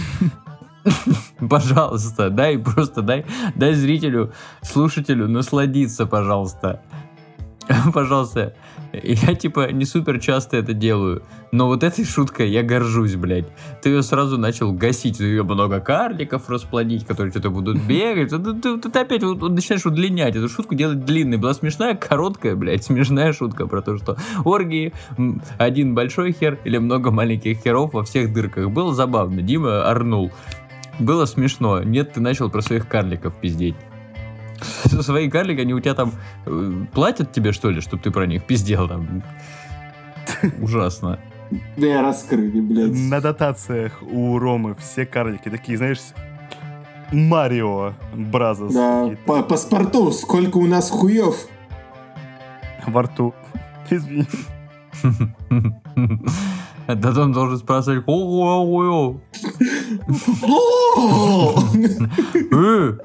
[1.49, 6.83] Пожалуйста, дай просто, дай, дай зрителю, слушателю насладиться, пожалуйста.
[7.93, 8.55] Пожалуйста.
[8.95, 13.45] Я, типа, не супер часто это делаю, но вот этой шуткой я горжусь, блядь.
[13.83, 18.31] Ты ее сразу начал гасить, ее много карликов расплодить, которые что-то будут бегать.
[18.31, 21.37] Ты, ты- ты опять вот- вот начинаешь удлинять эту шутку, делать длинной.
[21.37, 24.95] Была смешная, короткая, блядь, смешная шутка про то, что оргии,
[25.59, 28.71] один большой хер или много маленьких херов во всех дырках.
[28.71, 30.33] Было забавно, Дима орнул.
[30.99, 31.83] Было смешно.
[31.83, 33.77] Нет, ты начал про своих карликов пиздеть.
[35.03, 36.13] Свои карлики, они у тебя там
[36.47, 39.23] э, платят тебе, что ли, чтобы ты про них пиздел там?
[40.61, 41.21] Ужасно.
[41.77, 42.91] Да, раскрыли, блядь.
[42.93, 46.01] На дотациях у Ромы все карлики такие, знаешь,
[47.13, 51.37] Марио Бразос Да, по паспорту, сколько у нас хуев.
[52.87, 53.33] во рту.
[53.91, 54.27] Извини.
[56.87, 59.21] Да он должен спрашивать, ого, О!
[62.53, 62.99] Э.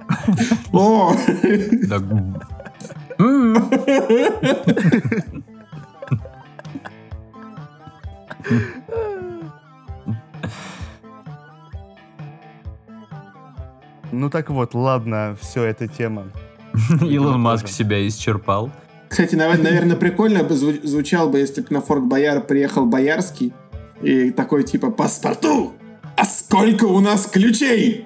[14.12, 16.28] Ну так вот, ладно, все, эта тема.
[17.02, 18.72] Илон Маск себя исчерпал.
[19.10, 23.54] Кстати, наверное, прикольно бы зву- звучал бы, если бы на Форт Бояр приехал Боярский
[24.02, 25.74] и такой типа «Паспорту!
[26.16, 28.06] А сколько у нас ключей?»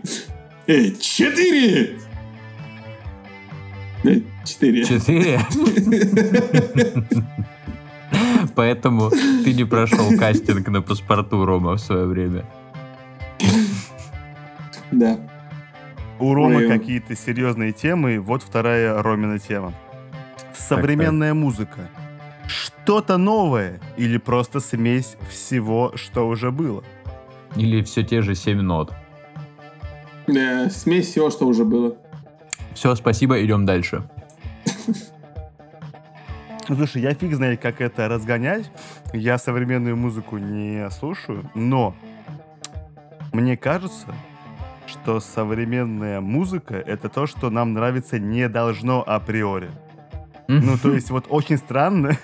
[0.68, 2.00] «Э, Четыре!
[4.04, 4.86] Э, Четыре.
[4.86, 5.40] Четыре.
[8.56, 12.46] Поэтому ты не прошел кастинг на паспорту, Рома, в свое время.
[14.92, 15.20] Да.
[16.20, 16.68] У Ромы Ой.
[16.68, 19.74] какие-то серьезные темы, вот вторая Ромина тема.
[20.56, 21.90] Современная музыка.
[22.48, 26.84] Что-то новое или просто смесь всего, что уже было?
[27.56, 28.94] Или все те же семь нот.
[30.28, 31.96] Э, Смесь всего, что уже было.
[32.74, 34.04] Все, спасибо, идем дальше.
[36.68, 38.70] Слушай, я фиг знает, как это разгонять.
[39.14, 41.96] Я современную музыку не слушаю, но
[43.32, 44.14] мне кажется,
[44.86, 49.70] что современная музыка— это то, что нам нравиться не должно априори.
[50.50, 52.18] Ну, то есть вот очень странно,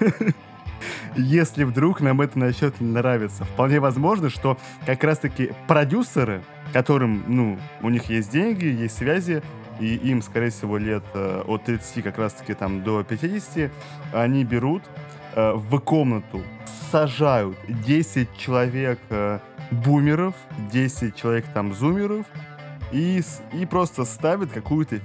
[1.16, 3.46] если вдруг нам это начнет нравиться.
[3.46, 9.44] Вполне возможно, что как раз-таки продюсеры, которым, ну, у них есть деньги, есть связи,
[9.80, 13.72] и им, скорее всего, лет э, от 30 как раз-таки там до 50,
[14.14, 14.84] они берут
[15.36, 16.42] э, в комнату,
[16.92, 19.40] сажают 10 человек э,
[19.72, 20.36] бумеров,
[20.72, 22.26] 10 человек там зумеров,
[22.92, 23.22] и,
[23.54, 25.00] и просто ставят какую-то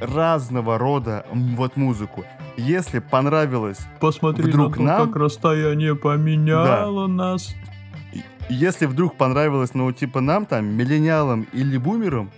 [0.00, 2.24] разного рода вот музыку.
[2.56, 7.54] Если понравилось Посмотри Вдруг на то, нам- как расстояние поменяло нас.
[8.48, 12.30] Если вдруг понравилось, ну, типа нам, там, миллениалам или бумерам,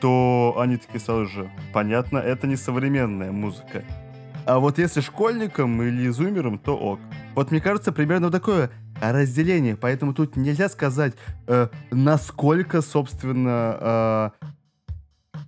[0.00, 3.84] то они такие сразу же, понятно, это не современная музыка.
[4.44, 6.98] А вот если школьникам или зумерам, то ок.
[7.36, 11.14] Вот мне кажется, примерно такое разделение, поэтому тут нельзя сказать,
[11.46, 14.30] э, насколько, собственно, э,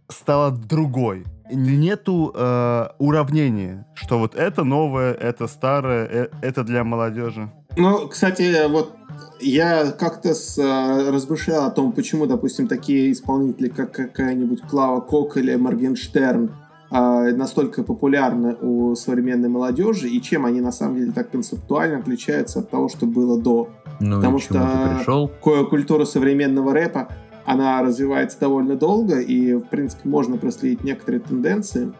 [0.08, 1.24] стала другой.
[1.50, 7.50] Нету э, уравнения, что вот это новое, это старое, э, это для молодежи.
[7.76, 8.92] Ну, кстати, вот
[9.40, 15.37] я как-то с, э, размышлял о том, почему, допустим, такие исполнители, как какая-нибудь Клава Кок
[15.37, 16.50] или Моргенштерн,
[16.90, 22.61] э, настолько популярны у современной молодежи, и чем они на самом деле так концептуально отличаются
[22.61, 23.68] от того, что было до.
[24.00, 25.28] Ну Потому и к чему что- ты пришел?
[25.68, 27.09] Культура современного рэпа,
[27.44, 31.92] она развивается довольно долго, и, в принципе, можно проследить некоторые тенденции.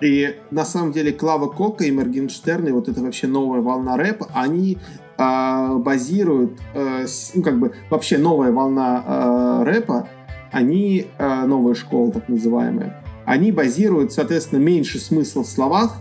[0.00, 4.28] И на самом деле Клава Кока и Моргенштерн, и вот это вообще новая волна рэпа,
[4.34, 4.78] они
[5.16, 10.08] а, базируют, э, ну, как бы, вообще новая волна э, рэпа,
[10.50, 15.96] они, э, новая школа так называемая, они базируют, соответственно, меньше смысла в словах,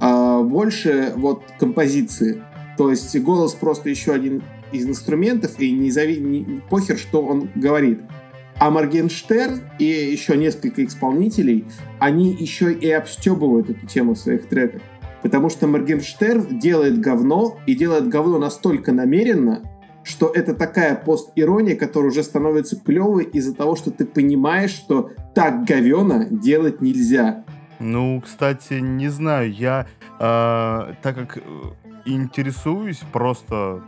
[0.00, 2.42] а больше вот композиции.
[2.76, 6.18] То есть голос просто еще один из инструментов, и не, зави...
[6.18, 8.00] не- похер, что он говорит.
[8.58, 11.64] А Моргенштерн и еще несколько исполнителей,
[11.98, 14.82] они еще и обстебывают эту тему в своих треках.
[15.22, 19.62] Потому что Моргенштерн делает говно, и делает говно настолько намеренно,
[20.04, 25.64] что это такая пост-ирония, которая уже становится клевой из-за того, что ты понимаешь, что так
[25.64, 27.44] говено делать нельзя.
[27.80, 29.86] Ну, кстати, не знаю, я,
[30.20, 31.40] э, так как э,
[32.04, 33.82] интересуюсь просто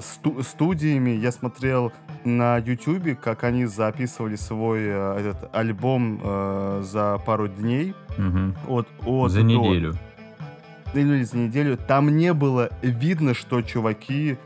[0.00, 1.92] сту- студиями, я смотрел
[2.24, 8.54] на Ютубе, как они записывали свой э, этот альбом э, за пару дней Мгм.
[8.68, 9.44] от, от За до.
[9.44, 9.94] неделю.
[10.94, 11.76] Ну, или за неделю.
[11.78, 14.36] Там не было видно, что чуваки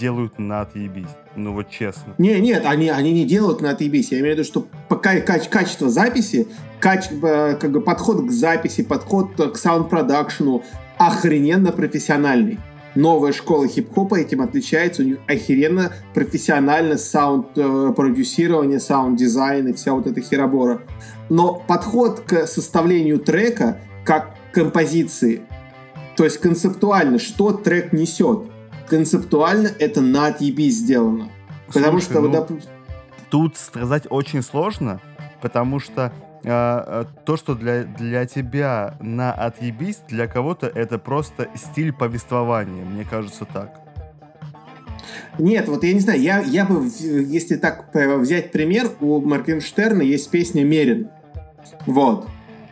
[0.00, 1.08] делают на отъебись.
[1.36, 2.14] Ну вот честно.
[2.18, 4.12] Не, нет, они, они не делают на отъебись.
[4.12, 6.46] Я имею в виду, что пока кач- качество записи,
[6.80, 10.62] кач- э, как бы подход к записи, подход к саунд-продакшену
[10.98, 12.58] охрененно профессиональный.
[12.94, 15.02] Новая школа хип-хопа этим отличается.
[15.02, 20.82] У них охеренно профессионально саунд-продюсирование, саунд-дизайн и вся вот эта херобора.
[21.28, 25.42] Но подход к составлению трека как композиции,
[26.16, 28.42] то есть концептуально, что трек несет.
[28.88, 31.30] Концептуально это на отъебись сделано.
[31.68, 32.62] Потому Слушай, что, вот, ну, доп-
[33.30, 35.00] Тут сказать очень сложно,
[35.40, 36.12] потому что
[36.44, 43.04] э, то, что для, для тебя на отъебись, для кого-то это просто стиль повествования, мне
[43.04, 43.80] кажется так.
[45.38, 50.30] Нет, вот я не знаю, я, я бы, если так взять пример, у Моргенштерна есть
[50.30, 51.08] песня «Мерин».
[51.86, 52.28] Вот.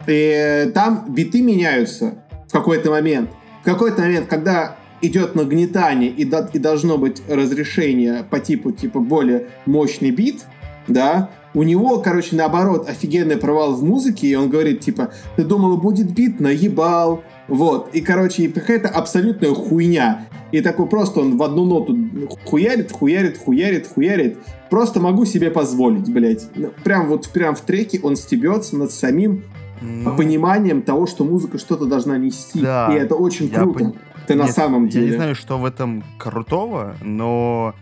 [0.06, 2.14] И там биты меняются
[2.48, 3.30] в какой-то момент.
[3.62, 9.00] В какой-то момент, когда идет нагнетание и, до- и должно быть разрешение по типу типа
[9.00, 10.44] более мощный бит,
[10.88, 15.76] да, у него, короче, наоборот, офигенный провал в музыке, и он говорит, типа, ты думал,
[15.78, 20.26] будет бит, наебал, вот, и, короче, какая-то абсолютная хуйня.
[20.52, 21.96] И такой просто он в одну ноту
[22.44, 24.38] хуярит, хуярит, хуярит, хуярит.
[24.68, 26.48] Просто могу себе позволить, блядь.
[26.56, 29.44] Ну, Прям вот прям в треке он стебется над самим
[29.80, 32.60] Ну, пониманием того, что музыка что-то должна нести.
[32.60, 33.84] Да, и это очень я круто.
[33.84, 33.94] пон-
[34.26, 35.06] Ты на Нет, самом Я деле.
[35.06, 37.74] не знаю, что в этом крутого, но...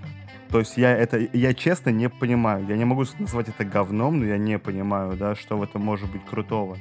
[0.50, 2.66] То есть я это, я честно не понимаю.
[2.66, 6.10] Я не могу назвать это говном, но я не понимаю, да, что в этом может
[6.10, 6.76] быть крутого.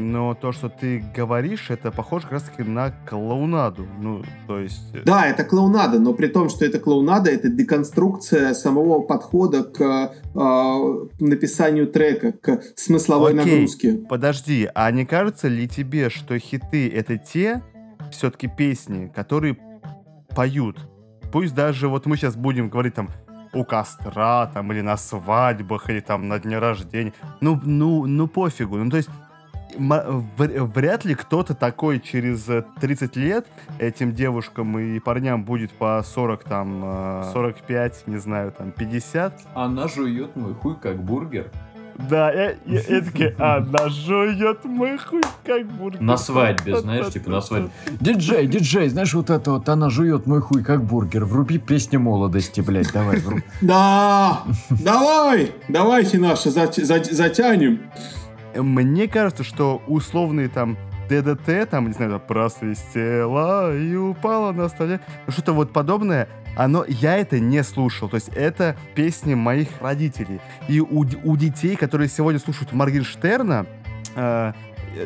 [0.00, 3.84] Но то, что ты говоришь, это похоже как раз-таки на клоунаду.
[3.98, 4.94] Ну, то есть...
[4.94, 9.80] э, Да, это клоунада, но при том, что это клоунада, это деконструкция самого подхода к
[9.82, 13.52] э, написанию трека, к смысловой Окей.
[13.52, 13.92] нагрузке.
[14.08, 17.64] Подожди, а не кажется ли тебе, что хиты это те
[18.12, 19.58] все-таки песни, которые
[20.28, 20.78] поют?
[21.32, 23.10] Пусть даже вот мы сейчас будем говорить там
[23.52, 27.12] у костра, там, или на свадьбах, или там на дне рождения.
[27.40, 28.76] Ну, ну, ну пофигу.
[28.76, 29.08] Ну, то есть
[29.76, 33.46] вряд ли кто-то такой через э, 30 лет
[33.78, 39.48] этим девушкам и парням будет по 40, там, э, 45, не знаю, там, 50.
[39.54, 41.50] Она жует мой хуй как бургер.
[41.98, 46.00] Да, я, я, я такие, она жует мой хуй, как бургер.
[46.00, 47.70] На свадьбе, знаешь, типа на свадьбе.
[48.00, 51.24] Диджей, диджей, знаешь, вот это вот, она жует мой хуй как бургер.
[51.24, 53.16] Вруби песню молодости, блядь, давай.
[53.18, 57.80] вру- Да, давай, давайте наши зат- зат- затянем.
[58.54, 60.76] Мне кажется, что условные там
[61.08, 67.16] ДДТ, там, не знаю, там, просвистела и упала на столе, что-то вот подобное, оно, я
[67.16, 68.08] это не слушал.
[68.08, 70.40] То есть это песни моих родителей.
[70.68, 73.64] И у, у детей, которые сегодня слушают Моргенштерна,
[74.16, 74.52] э,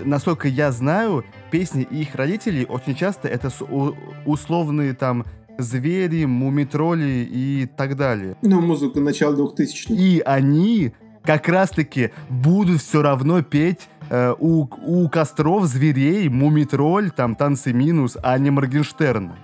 [0.05, 5.25] насколько я знаю, песни их родителей очень часто это с- у- условные там
[5.59, 8.37] звери, мумитроли и так далее.
[8.43, 9.93] Ну, музыку начала 2000-х.
[9.95, 17.37] И они как раз-таки будут все равно петь э, у, у костров зверей, мумитроль, там,
[17.37, 19.37] танцы минус, а не Моргенштерна.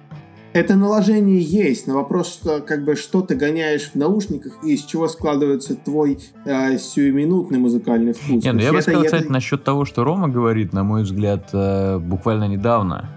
[0.54, 4.84] Это наложение есть, но вопрос, что как бы что ты гоняешь в наушниках и из
[4.84, 8.42] чего складывается твой э, сиюминутный музыкальный вкус.
[8.42, 11.50] Не, ну я бы сказал, это- кстати, насчет того, что Рома говорит, на мой взгляд,
[11.52, 13.10] э, буквально недавно,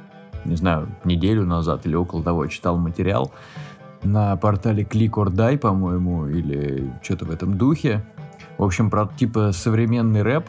[0.44, 3.32] не знаю, неделю назад или около того, читал материал
[4.04, 8.04] на портале Click or Die, по-моему, или что-то в этом духе.
[8.58, 10.46] В общем, про типа современный рэп.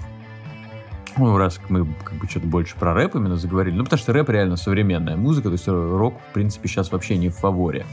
[1.16, 3.76] Ну, раз мы как бы что-то больше про рэп именно заговорили.
[3.76, 7.28] Ну, потому что рэп реально современная музыка, то есть рок, в принципе, сейчас вообще не
[7.28, 7.84] в фаворе.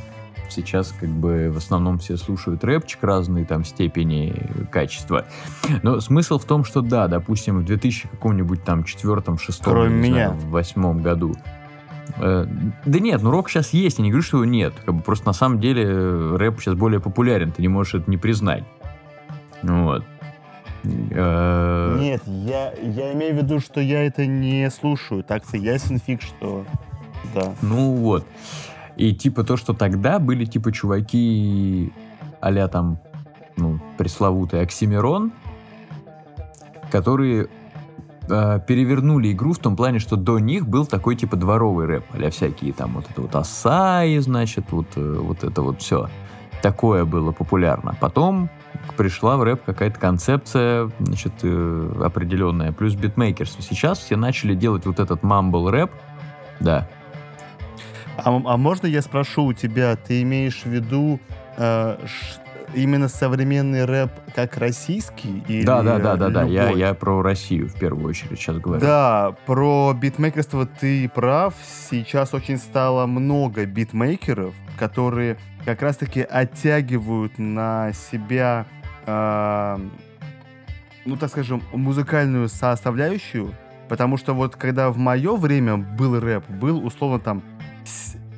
[0.50, 4.34] Сейчас как бы в основном все слушают рэпчик разной там степени
[4.72, 5.26] качества.
[5.84, 10.10] Но смысл в том, что да, допустим, в 2000 каком-нибудь там четвертом, шестом, Кроме не
[10.10, 10.30] меня.
[10.30, 11.36] знаю, восьмом году.
[12.18, 12.48] Э,
[12.86, 14.74] Да нет, ну рок сейчас есть, я не говорю, что его нет.
[14.84, 18.10] Как бы просто на самом деле э, рэп сейчас более популярен, ты не можешь это
[18.10, 18.64] не признать.
[19.62, 20.04] Вот.
[20.84, 25.24] Э, Нет, я, я имею в виду, что я это не слушаю.
[25.24, 26.66] Так-то ясен фиг, что...
[27.34, 27.54] Да.
[27.62, 28.26] Ну вот.
[28.96, 31.92] И типа то, что тогда были типа чуваки
[32.42, 33.00] а там,
[33.58, 35.32] ну, пресловутый Оксимирон,
[36.92, 37.50] которые
[38.30, 42.30] э, перевернули игру в том плане, что до них был такой типа дворовый рэп, а
[42.30, 46.10] всякие там вот это вот Асаи, значит, вот, э, вот это вот все.
[46.62, 47.96] Такое было популярно.
[48.00, 48.50] Потом
[48.98, 53.62] пришла в рэп какая-то концепция, значит, э, определенная, плюс битмейкерство.
[53.62, 55.92] Сейчас все начали делать вот этот мамбл рэп,
[56.60, 56.88] да,
[58.18, 61.20] А, а можно я спрошу у тебя, ты имеешь в виду
[61.58, 62.42] э, ш-
[62.74, 65.44] именно современный рэп как российский?
[65.48, 66.44] Или Да, да, да, да, да.
[66.44, 68.82] Я, я про Россию в первую очередь сейчас говорю.
[68.82, 71.54] Да, про битмейкерство ты прав.
[71.90, 78.66] Сейчас очень стало много битмейкеров, которые как раз-таки оттягивают на себя,
[79.06, 79.78] э,
[81.06, 83.54] ну так скажем, музыкальную составляющую.
[83.88, 87.44] Потому что вот когда в мое время был рэп, был условно там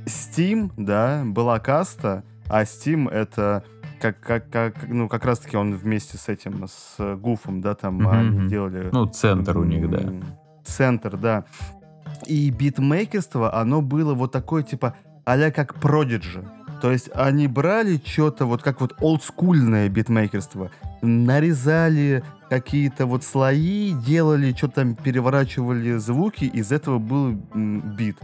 [0.05, 3.63] Steam, да, была каста, а Steam это
[4.01, 8.09] как, как, как, ну, как раз-таки он вместе с этим, с Гуфом, да, там Мгм,
[8.09, 10.01] они делали Ну, центр у них, да.
[10.65, 11.45] Центр, да.
[12.25, 16.43] И битмейкерство, оно было вот такое, типа, а как продиджи.
[16.81, 20.71] То есть они брали что-то, вот как вот олдскульное битмейкерство,
[21.03, 28.17] нарезали какие-то вот слои, делали, что там, переворачивали звуки, из этого был бит.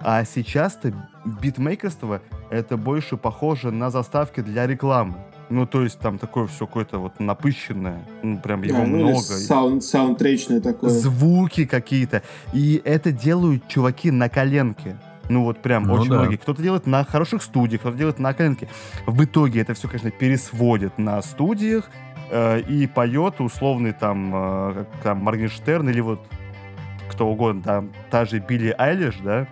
[0.00, 0.92] А сейчас-то
[1.24, 5.16] битмейкерство это больше похоже на заставки для рекламы.
[5.50, 9.20] Ну, то есть там такое все какое-то вот напыщенное, ну, прям его А, ну, много.
[9.20, 10.88] саунд, саундтречное такое.
[10.90, 12.22] звуки какие-то.
[12.54, 14.96] И это делают чуваки на коленке.
[15.28, 16.20] Ну вот прям Ну очень да.
[16.20, 16.36] многие.
[16.36, 18.68] Кто-то делает на хороших студиях, кто-то делает на коленке.
[19.06, 21.88] В итоге это все, конечно, пересводит на студиях
[22.30, 26.20] э, и поет условный там, э, как там Моргенштерн или вот
[27.10, 29.46] кто угодно, там та же Билли Айлиш, да,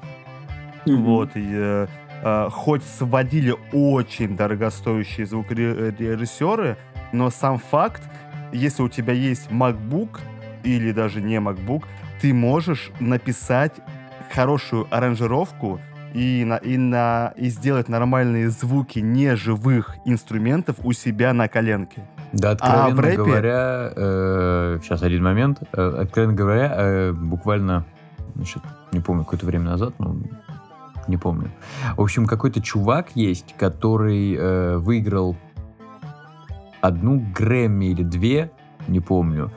[0.87, 1.05] Мгм.
[1.05, 1.87] вот, и э,
[2.23, 6.77] э, хоть сводили очень дорогостоящие звукорежиссеры,
[7.13, 8.03] но сам факт,
[8.53, 10.21] если у тебя есть MacBook
[10.65, 11.85] или даже не MacBook,
[12.21, 13.73] ты можешь написать
[14.33, 15.81] хорошую аранжировку
[16.15, 22.07] и, на, и, на, и сделать нормальные звуки неживых инструментов у себя на коленке.
[22.33, 27.85] Да, откровенно А в рэпе- говоря, э, сейчас один момент, Э, откровенно говоря, э, буквально,
[28.35, 28.63] значит,
[28.93, 30.23] не помню, какое-то время назад, ну,
[31.09, 31.51] не помню.
[31.97, 35.37] В общем, какой-то чувак есть, который э, выиграл
[36.81, 38.51] одну Грэмми или две,
[38.89, 39.51] не помню.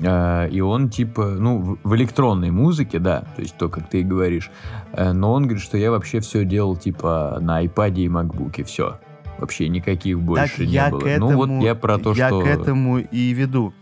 [0.00, 4.02] Э, и он типа, ну, в, электронной музыке, да, то есть то, как ты и
[4.02, 4.50] говоришь.
[4.92, 8.98] Э, но он говорит, что я вообще все делал типа на iPad и MacBook, все.
[9.38, 11.00] Вообще никаких больше так не я было.
[11.00, 12.40] к этому, ну вот я про то, я что...
[12.40, 13.72] к этому и веду.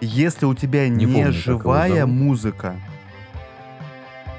[0.00, 2.74] Если у тебя Не не, помню, живая музыка,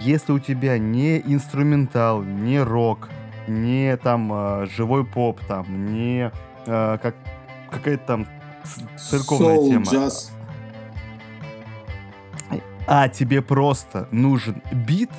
[0.06, 3.10] если у тебя не инструментал, не рок,
[3.48, 6.32] не там э, живой поп, там, не
[6.68, 7.16] э, как
[7.72, 8.28] какая-то там
[8.96, 10.32] церковная Soul, тема, джаз.
[12.88, 15.10] а тебе просто нужен бит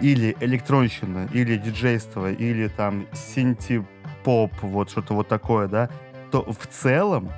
[0.00, 5.90] или электронщина, или диджейство, или там синти-поп, вот что-то вот такое, да,
[6.30, 7.30] то в целом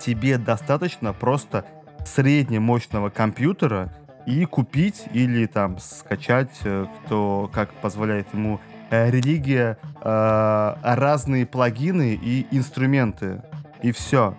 [0.00, 1.66] тебе достаточно просто
[2.06, 3.92] среднемощного компьютера
[4.26, 8.60] и купить или там скачать, э, кто как позволяет ему
[8.90, 13.42] э, религия, э, разные плагины и инструменты.
[13.82, 14.36] И все.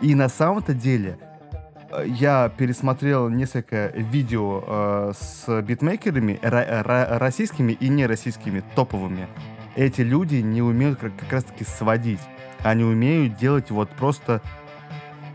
[0.00, 1.18] И на самом-то деле
[2.04, 9.26] я пересмотрел несколько видео с битмейкерами ра- ра- российскими и нероссийскими топовыми.
[9.74, 12.20] Эти люди не умеют как, как раз-таки сводить.
[12.62, 14.42] Они умеют делать вот просто...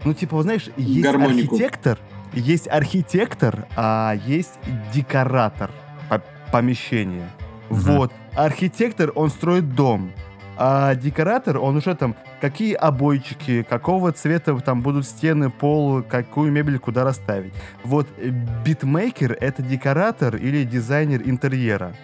[0.05, 1.55] Ну, типа, вот знаешь, есть Гармонику.
[1.55, 1.97] архитектор,
[2.33, 4.59] есть архитектор, а есть
[4.93, 5.71] декоратор
[6.09, 6.21] по-
[6.51, 7.29] помещения.
[7.69, 7.79] Мгм.
[7.79, 8.13] Вот.
[8.35, 10.11] Архитектор, он строит дом.
[10.55, 16.77] А декоратор, он уже там, какие обойчики, какого цвета там будут стены, пол, какую мебель
[16.77, 17.53] куда расставить.
[17.83, 18.29] Вот э,
[18.63, 21.95] битмейкер— это декоратор или дизайнер интерьера.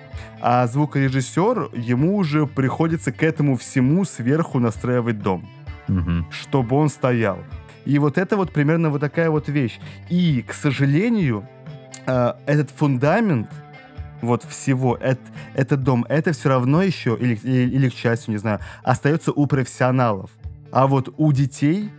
[0.41, 5.47] А звукорежиссер, ему уже приходится к этому всему сверху настраивать дом
[5.87, 6.25] Мгм.
[6.31, 7.37] чтобы он стоял.
[7.85, 9.79] И вот это вот примерно вот такая вот вещь.
[10.09, 11.47] И, к сожалению,
[12.05, 13.49] э, этот фундамент
[14.21, 15.17] вот всего, эт-
[15.55, 19.45] этот дом, это все равно еще, или, или, или к счастью, не знаю, остается у
[19.47, 20.29] профессионалов.
[20.71, 21.89] А вот у детей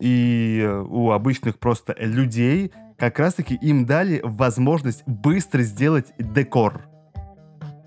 [0.00, 6.80] и у обычных просто людей как раз-таки им дали возможность быстро сделать декор.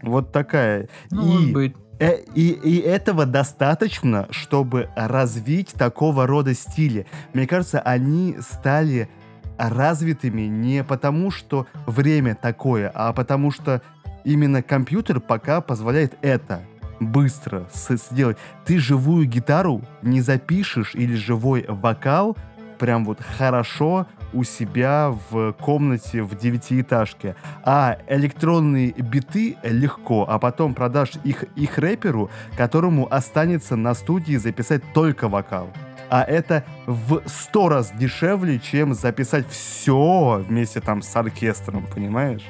[0.01, 0.87] Вот такая.
[1.11, 1.75] Ну, И- может быть.
[1.99, 7.05] Э, И, и этого достаточно, чтобы развить такого рода стили.
[7.33, 9.09] Мне кажется, они стали
[9.57, 13.81] развитыми не потому, что время такое, а потому что
[14.23, 16.61] именно компьютер пока позволяет это
[17.01, 18.37] быстро сделать.
[18.65, 22.37] Ты живую гитару не запишешь или живой вокал
[22.77, 27.35] прям вот хорошо у себя в комнате в девятиэтажке.
[27.63, 34.81] А электронные биты легко, а потом продашь их, их рэперу, которому останется на студии записать
[34.93, 35.69] только вокал.
[36.09, 42.43] А это в сто раз дешевле, чем записать все вместе там с оркестром, понимаешь?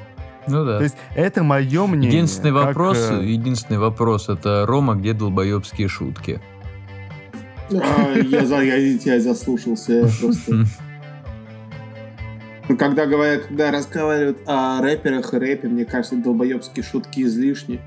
[0.48, 0.78] Ну да.
[0.78, 2.10] То есть это мое мнение.
[2.10, 6.40] Единственный как, вопрос, э, единственный вопрос, это Рома, где долбоебские шутки?
[7.70, 10.64] А, я, за- я, я заслушался, я просто...
[12.70, 17.80] Ну, когда говорят, когда разговаривают о рэперах и рэпе, мне кажется, долбоебские шутки излишни.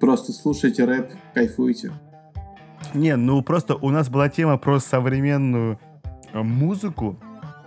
[0.00, 1.90] Просто слушайте рэп, кайфуйте.
[2.92, 5.80] Не, ну просто у нас была тема про современную
[6.34, 7.18] э, музыку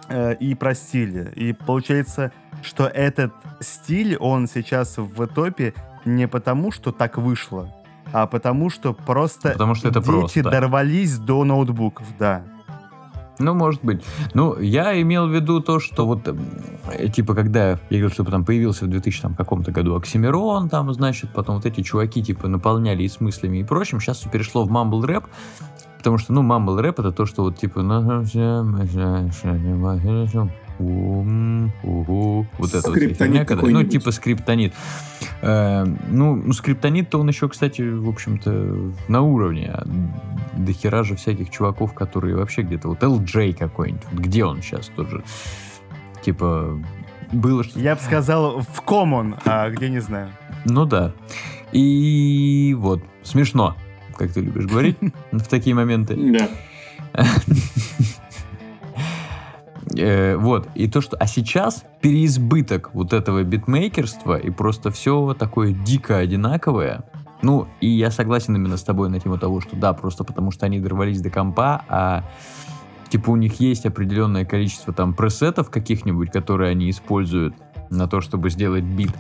[0.07, 1.31] э, и про стили.
[1.35, 2.31] И получается,
[2.61, 5.73] что этот стиль, он сейчас в топе
[6.05, 7.75] не потому, что так вышло,
[8.13, 10.43] а потому, что просто Потому что это дети просто.
[10.43, 12.43] дорвались до ноутбуков, да.
[13.39, 14.03] Ну, может быть.
[14.33, 18.45] Ну, я имел в виду то, что вот, э, типа, когда я говорил, что там
[18.45, 23.03] появился в 2000 там, каком-то году Оксимирон, там, значит, потом вот эти чуваки, типа, наполняли
[23.03, 25.25] и смыслами и прочим, сейчас все перешло в мамбл рэп,
[25.97, 27.81] потому что, ну, мамбл рэп это то, что вот, типа,
[30.79, 34.73] ум, угу, вот это вот Скриптонит фигня, когда- ну, типа скриптонит.
[35.41, 39.71] Э, ну, ну, скриптонит-то он еще, кстати, в общем-то, на уровне.
[39.73, 39.85] А
[40.57, 42.89] До хера же всяких чуваков, которые вообще где-то...
[42.89, 44.03] Вот LJ какой-нибудь.
[44.11, 45.23] Вот где он сейчас тоже?
[46.23, 46.79] Типа...
[47.31, 50.29] было что Я бы сказал в common, а где не знаю.
[50.65, 51.13] Ну да.
[51.71, 53.75] И вот, смешно,
[54.15, 54.97] как ты любишь говорить
[55.31, 56.15] в такие моменты.
[56.15, 56.49] Да.
[59.97, 61.17] Э, вот, и то, что...
[61.17, 67.03] А сейчас переизбыток вот этого битмейкерства и просто все такое дико одинаковое.
[67.41, 70.65] Ну, и я согласен именно с тобой на тему того, что да, просто потому что
[70.65, 72.23] они дорвались до компа, а
[73.09, 77.55] типа у них есть определенное количество там пресетов каких-нибудь, которые они используют
[77.89, 79.11] на то, чтобы сделать бит.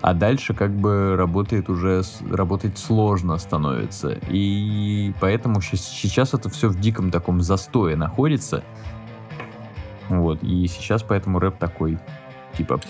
[0.00, 4.16] А дальше как бы работает уже, работать сложно становится.
[4.28, 8.62] И поэтому сейчас это все в диком таком застое находится.
[10.08, 11.98] Вот, и сейчас поэтому рэп такой,
[12.56, 12.80] типа,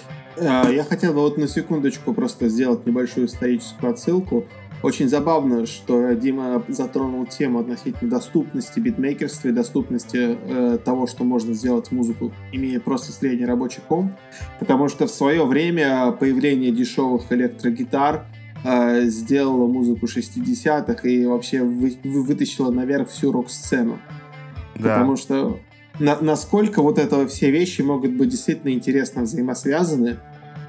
[0.40, 4.44] А, Я хотел бы вот на секундочку просто сделать небольшую историческую отсылку.
[4.80, 11.52] Очень забавно, что Дима затронул тему относительно доступности битмейкерства и доступности э, того, что можно
[11.52, 14.12] сделать музыку, имея просто средний рабочий комп.
[14.60, 18.26] Потому что в свое время появление дешевых электрогитар
[18.62, 23.98] э, сделало музыку 60-х и вообще вы- вы- вытащило наверх всю рок-сцену.
[24.76, 24.94] Да.
[24.94, 25.58] Потому что
[25.99, 30.16] на- насколько вот это все вещи могут быть действительно интересно взаимосвязаны.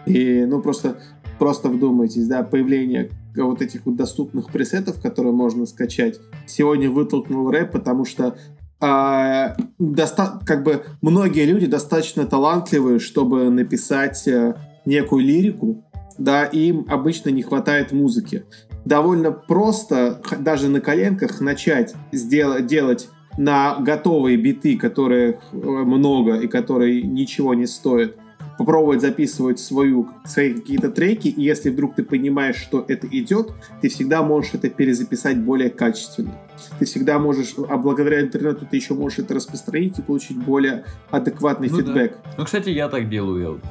[0.05, 0.99] И, ну, просто,
[1.37, 7.71] просто вдумайтесь, да, появление вот этих вот доступных пресетов, которые можно скачать, сегодня вытолкнул рэп,
[7.71, 8.35] потому что
[8.81, 14.55] а, доста- как бы многие люди достаточно талантливые, чтобы написать э,
[14.85, 15.83] некую лирику,
[16.17, 18.45] да, им обычно не хватает музыки.
[18.85, 23.09] Довольно просто, даже на коленках, начать сделать, делать
[23.39, 28.17] на готовые биты, которых э, много и которые ничего не стоят,
[28.57, 33.87] попробовать записывать свою, свои какие-то треки, и если вдруг ты понимаешь, что это идет, ты
[33.87, 36.33] всегда можешь это перезаписать более качественно.
[36.79, 41.69] Ты всегда можешь, а благодаря интернету ты еще можешь это распространить и получить более адекватный
[41.69, 41.83] Ну да.
[41.83, 42.17] фидбэк.
[42.37, 43.61] Ну, кстати, я так делаю.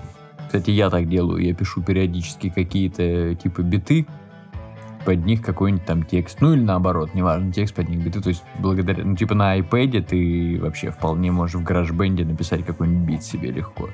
[0.46, 1.44] Кстати, я так делаю.
[1.44, 4.06] Я пишу периодически какие-то типа биты,
[5.04, 6.40] под них какой-нибудь там текст.
[6.40, 8.20] Ну или наоборот, неважно, текст под них биты.
[8.20, 13.06] То есть благодаря, ну типа на iPad ты вообще вполне можешь в GarageBand написать какой-нибудь
[13.08, 13.88] бит себе легко.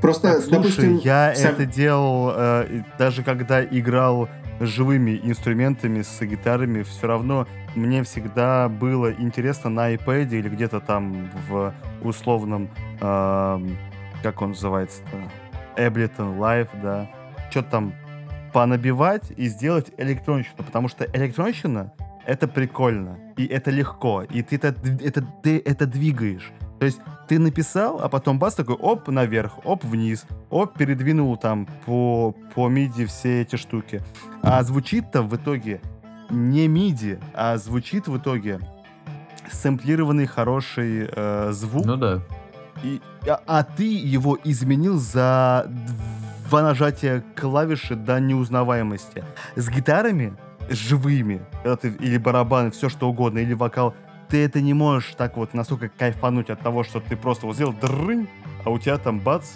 [0.00, 4.28] Просто, Так, слушай, допустим, я сам- это делал э, даже когда играл
[4.60, 11.30] живыми инструментами, с гитарами, все равно мне всегда было интересно на iPad или где-то там
[11.48, 12.68] в условном,
[13.00, 13.76] эм,
[14.22, 15.16] как он называется-то,
[15.80, 17.08] Ableton Live, да,
[17.50, 17.94] что-то там
[18.52, 21.92] понабивать и сделать электронщину, потому что электронщина—
[22.26, 26.52] это прикольно, и это легко, и ты это, это, ты это двигаешь.
[26.78, 31.66] То есть ты написал, а потом бас такой, оп, наверх, оп, вниз, оп, передвинул там
[31.86, 34.02] по, по миди все эти штуки.
[34.42, 35.80] А звучит-то в итоге
[36.30, 38.58] не миди, а звучит в итоге
[39.50, 42.20] сэмплированный хороший э, звук, Ну да.
[42.82, 45.70] и, а, а ты его изменил за
[46.52, 49.24] два нажатия клавиши до неузнаваемости.
[49.56, 50.34] С гитарами,
[50.68, 51.40] с живыми,
[51.80, 53.94] ты, или барабаны, все что угодно, или вокал,
[54.28, 57.72] ты это не можешь так вот настолько кайфануть от того, что ты просто вот сделал
[57.72, 58.28] дрынь,
[58.66, 59.46] а у тебя там бац,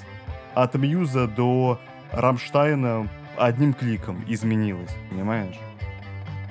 [0.55, 1.78] от Мьюза до
[2.12, 5.61] Рамштайна одним кликом изменилось, понимаешь?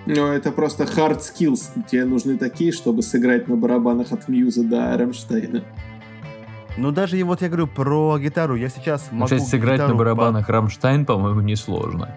[0.06, 1.72] Ну, это просто hard skills.
[1.90, 5.64] Тебе нужны такие, чтобы сыграть на барабанах от Мьюза до Рамштейна.
[6.78, 9.84] Ну даже и вот я говорю про гитару, я сейчас Ну, могу кстати, сыграть на
[9.84, 12.10] гитару по- барабанах Рамштайн, по-моему, несложно.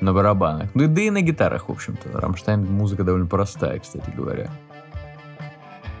[0.00, 0.70] На барабанах.
[0.74, 2.18] Ну, да и на гитарах, в общем-то.
[2.20, 4.48] Рамштайн музыка довольно простая, кстати говоря.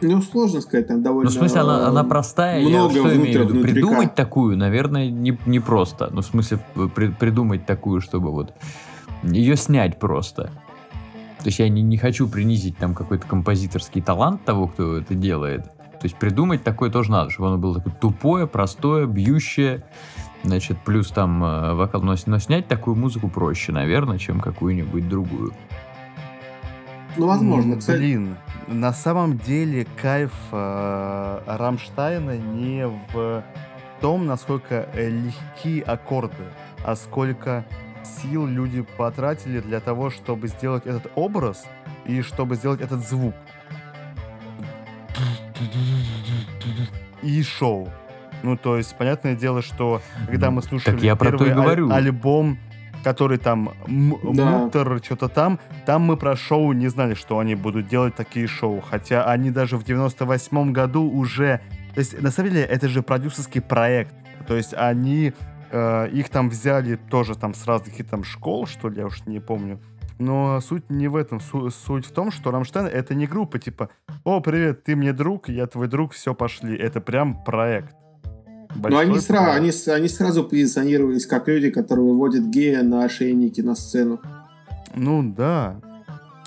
[0.02, 1.30] Ну, сложно сказать, там довольно...
[1.30, 2.60] Ну, в смысле, она, она простая.
[2.60, 3.52] я много что внутри- имею в виду?
[3.52, 3.74] внутрика.
[3.74, 6.08] Придумать такую, наверное, не, не просто.
[6.10, 6.58] Ну, в смысле,
[6.94, 8.54] при- придумать такую, чтобы вот
[9.22, 10.44] ее снять просто.
[11.40, 15.66] То есть я не, не хочу принизить там какой-то композиторский талант того, кто это делает.
[16.00, 19.82] То есть придумать такое тоже надо, чтобы оно было такое тупое, простое, бьющее.
[20.42, 22.00] Значит, плюс там э, вокал.
[22.00, 25.52] Но, но снять такую музыку проще, наверное, чем какую-нибудь другую.
[27.18, 27.98] Ну, возможно, кстати.
[27.98, 28.36] Блин,
[28.66, 33.44] на самом деле кайф э, Рамштайна не в
[34.00, 36.44] том, насколько э, легкие аккорды,
[36.82, 37.66] а сколько
[38.04, 41.64] сил люди потратили для того, чтобы сделать этот образ
[42.06, 43.34] и чтобы сделать этот звук.
[47.22, 47.88] И шоу.
[48.42, 51.54] Ну, то есть, понятное дело, что когда мы слушали я про то и первый аль-
[51.54, 51.90] говорю.
[51.90, 52.58] альбом,
[53.04, 54.50] который там Да.
[54.50, 58.80] Мутер, что-то там, там мы про шоу не знали, что они будут делать такие шоу.
[58.80, 61.60] Хотя они даже в 98 году уже...
[61.94, 64.14] То есть, на самом деле, это же продюсерский проект.
[64.46, 65.32] То есть, они...
[65.70, 69.40] э, их там взяли тоже там с разных там школ, что ли, я уж не
[69.40, 69.78] помню.
[70.20, 71.40] Но суть не в этом.
[71.40, 73.88] Су- суть в том, что Рамштайн— это не группа типа
[74.22, 76.76] «О, привет, ты мне друг, я твой друг, все, пошли».
[76.76, 77.96] Это прям проект.
[78.76, 79.56] Но они, Большой проект.
[79.56, 84.20] они, с- они сразу позиционировались как люди, которые выводят гея на ошейники на сцену.
[84.94, 85.76] Ну да.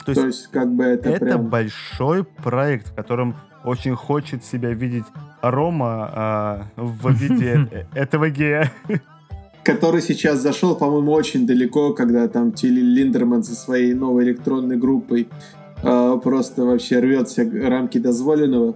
[0.06, 1.48] То есть То есть, как бы это, это прям...
[1.50, 5.06] большой проект, в котором очень хочет себя видеть
[5.42, 8.72] Рома а, в виде э- этого гея.
[9.64, 15.30] Который сейчас зашел, по-моему, очень далеко, когда там Тилли Линдерман со своей новой электронной группой
[15.82, 18.76] э, просто вообще рвет все рамки дозволенного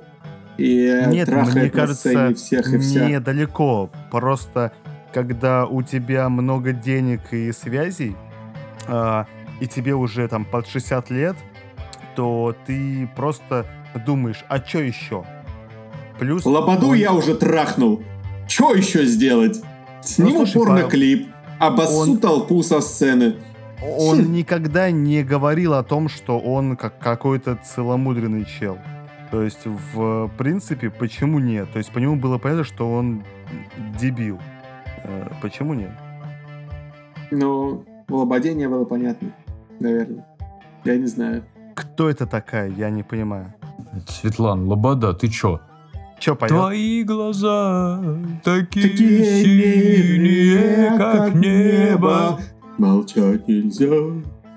[0.57, 3.09] и э, Нет, трахает мне на сцене кажется, всех и вся.
[3.09, 3.89] недалеко.
[4.11, 4.71] Просто
[5.13, 8.15] когда у тебя много денег и связей,
[8.88, 9.25] а,
[9.59, 11.35] и тебе уже там под 60 лет,
[12.15, 13.65] то ты просто
[14.05, 15.25] думаешь, а что еще?
[16.19, 18.01] Плюс Лободу он- я уже трахнул.
[18.47, 19.61] Что еще сделать?
[20.01, 21.27] Сниму Ну, порноклип,
[21.59, 23.35] обоссу он- толпу со сцены.
[23.99, 28.77] Он никогда не говорил о том, что он как какой-то целомудренный чел.
[29.29, 31.71] То есть, в принципе, почему нет?
[31.73, 33.23] То есть, по нему было понятно, что он
[33.99, 34.39] дебил.
[35.03, 35.91] Э, Почему нет?
[37.31, 39.31] Ну, в Лободе не было понятно,
[39.79, 40.25] наверное.
[40.85, 41.43] Я не знаю.
[41.75, 42.69] Кто это такая?
[42.69, 43.53] Я не понимаю.
[44.07, 45.59] Светлана, Лобода, ты чё?
[46.20, 46.51] Че поет?
[46.51, 47.99] Твои глаза
[48.43, 52.39] такие, Такие синие, как небо.
[52.78, 53.86] Молчать нельзя.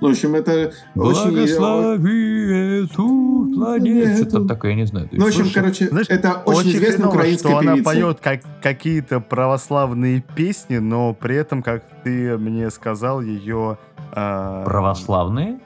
[0.03, 1.31] Ну, в общем, это очень...
[1.31, 4.17] Благослови эту планету.
[4.23, 5.09] Что там такое, я не знаю.
[5.13, 7.91] Ну, в общем, короче, Знаешь, это очень, известная хреново, украинская что она певица.
[7.91, 13.77] поет как, какие-то православные песни, но при этом, как ты мне сказал, ее...
[14.13, 15.61] а, Православные?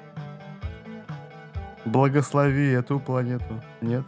[1.85, 3.63] Благослови эту планету.
[3.83, 4.03] Нет?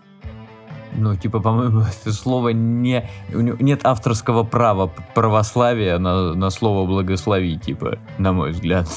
[0.95, 3.09] Ну, типа, по-моему, слово не...
[3.31, 8.89] Нет авторского права православия на, на слово благослови, типа, на мой взгляд.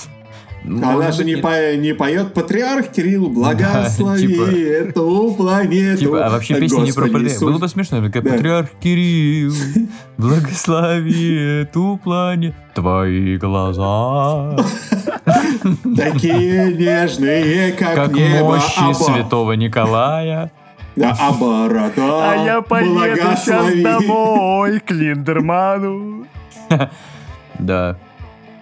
[0.61, 1.41] А она Может же не, нет.
[1.41, 5.99] по- не поет Патриарх Кирилл, благослови типа- эту планету.
[5.99, 7.33] Типа, а вообще песня не про Господи патриарха.
[7.35, 7.49] Иисус.
[7.49, 8.29] Было бы смешно, как Да.
[8.31, 9.53] Патриарх Кирилл,
[10.17, 14.57] благослови эту планету, твои глаза,
[15.95, 18.45] Такие нежные, как, как небо.
[18.55, 20.51] мощи святого Николая.
[20.99, 22.99] Да, а борода А я поеду
[23.37, 26.25] сейчас домой к Линдерману.
[27.59, 27.97] Да.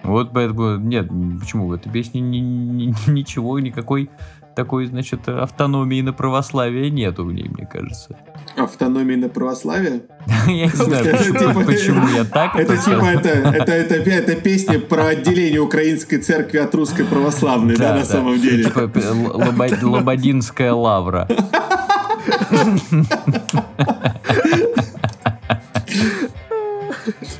[0.02, 1.08] Вот поэтому, нет,
[1.38, 4.10] почему в этой песне ни- ни- ничего, никакой
[4.56, 8.18] такой, значит, автономии на православие нету в ней, мне кажется.
[8.56, 10.02] Автономия на православие?
[10.46, 15.60] Я не знаю, почему, типа- почему я так Это типа это, это, песня про отделение
[15.60, 18.64] украинской церкви от русской православной, да, на самом деле.
[18.64, 21.28] Типа лобо- лободинская лавра.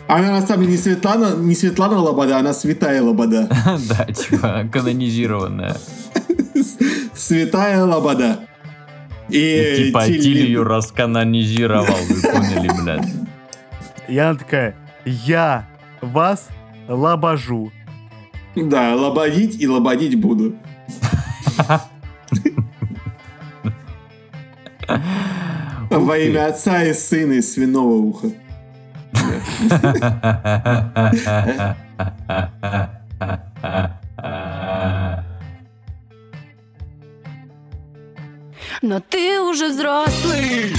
[0.06, 3.48] Она на самом деле не Светлана, не Светлана Лобода, она Святая Лобода.
[3.88, 5.76] Да, типа канонизированная.
[7.14, 8.40] Святая Лобода.
[9.28, 13.08] И Типа Тиль Тилью расканонизировал, вы поняли, блядь.
[14.08, 14.74] И она такая,
[15.04, 15.68] я
[16.00, 16.48] вас
[16.88, 17.70] лобожу.
[18.56, 20.54] Да, лободить и лободить буду.
[25.90, 28.28] Во имя Отца и Сына и Свиного Уха.
[38.80, 40.72] Но ты уже взрослый.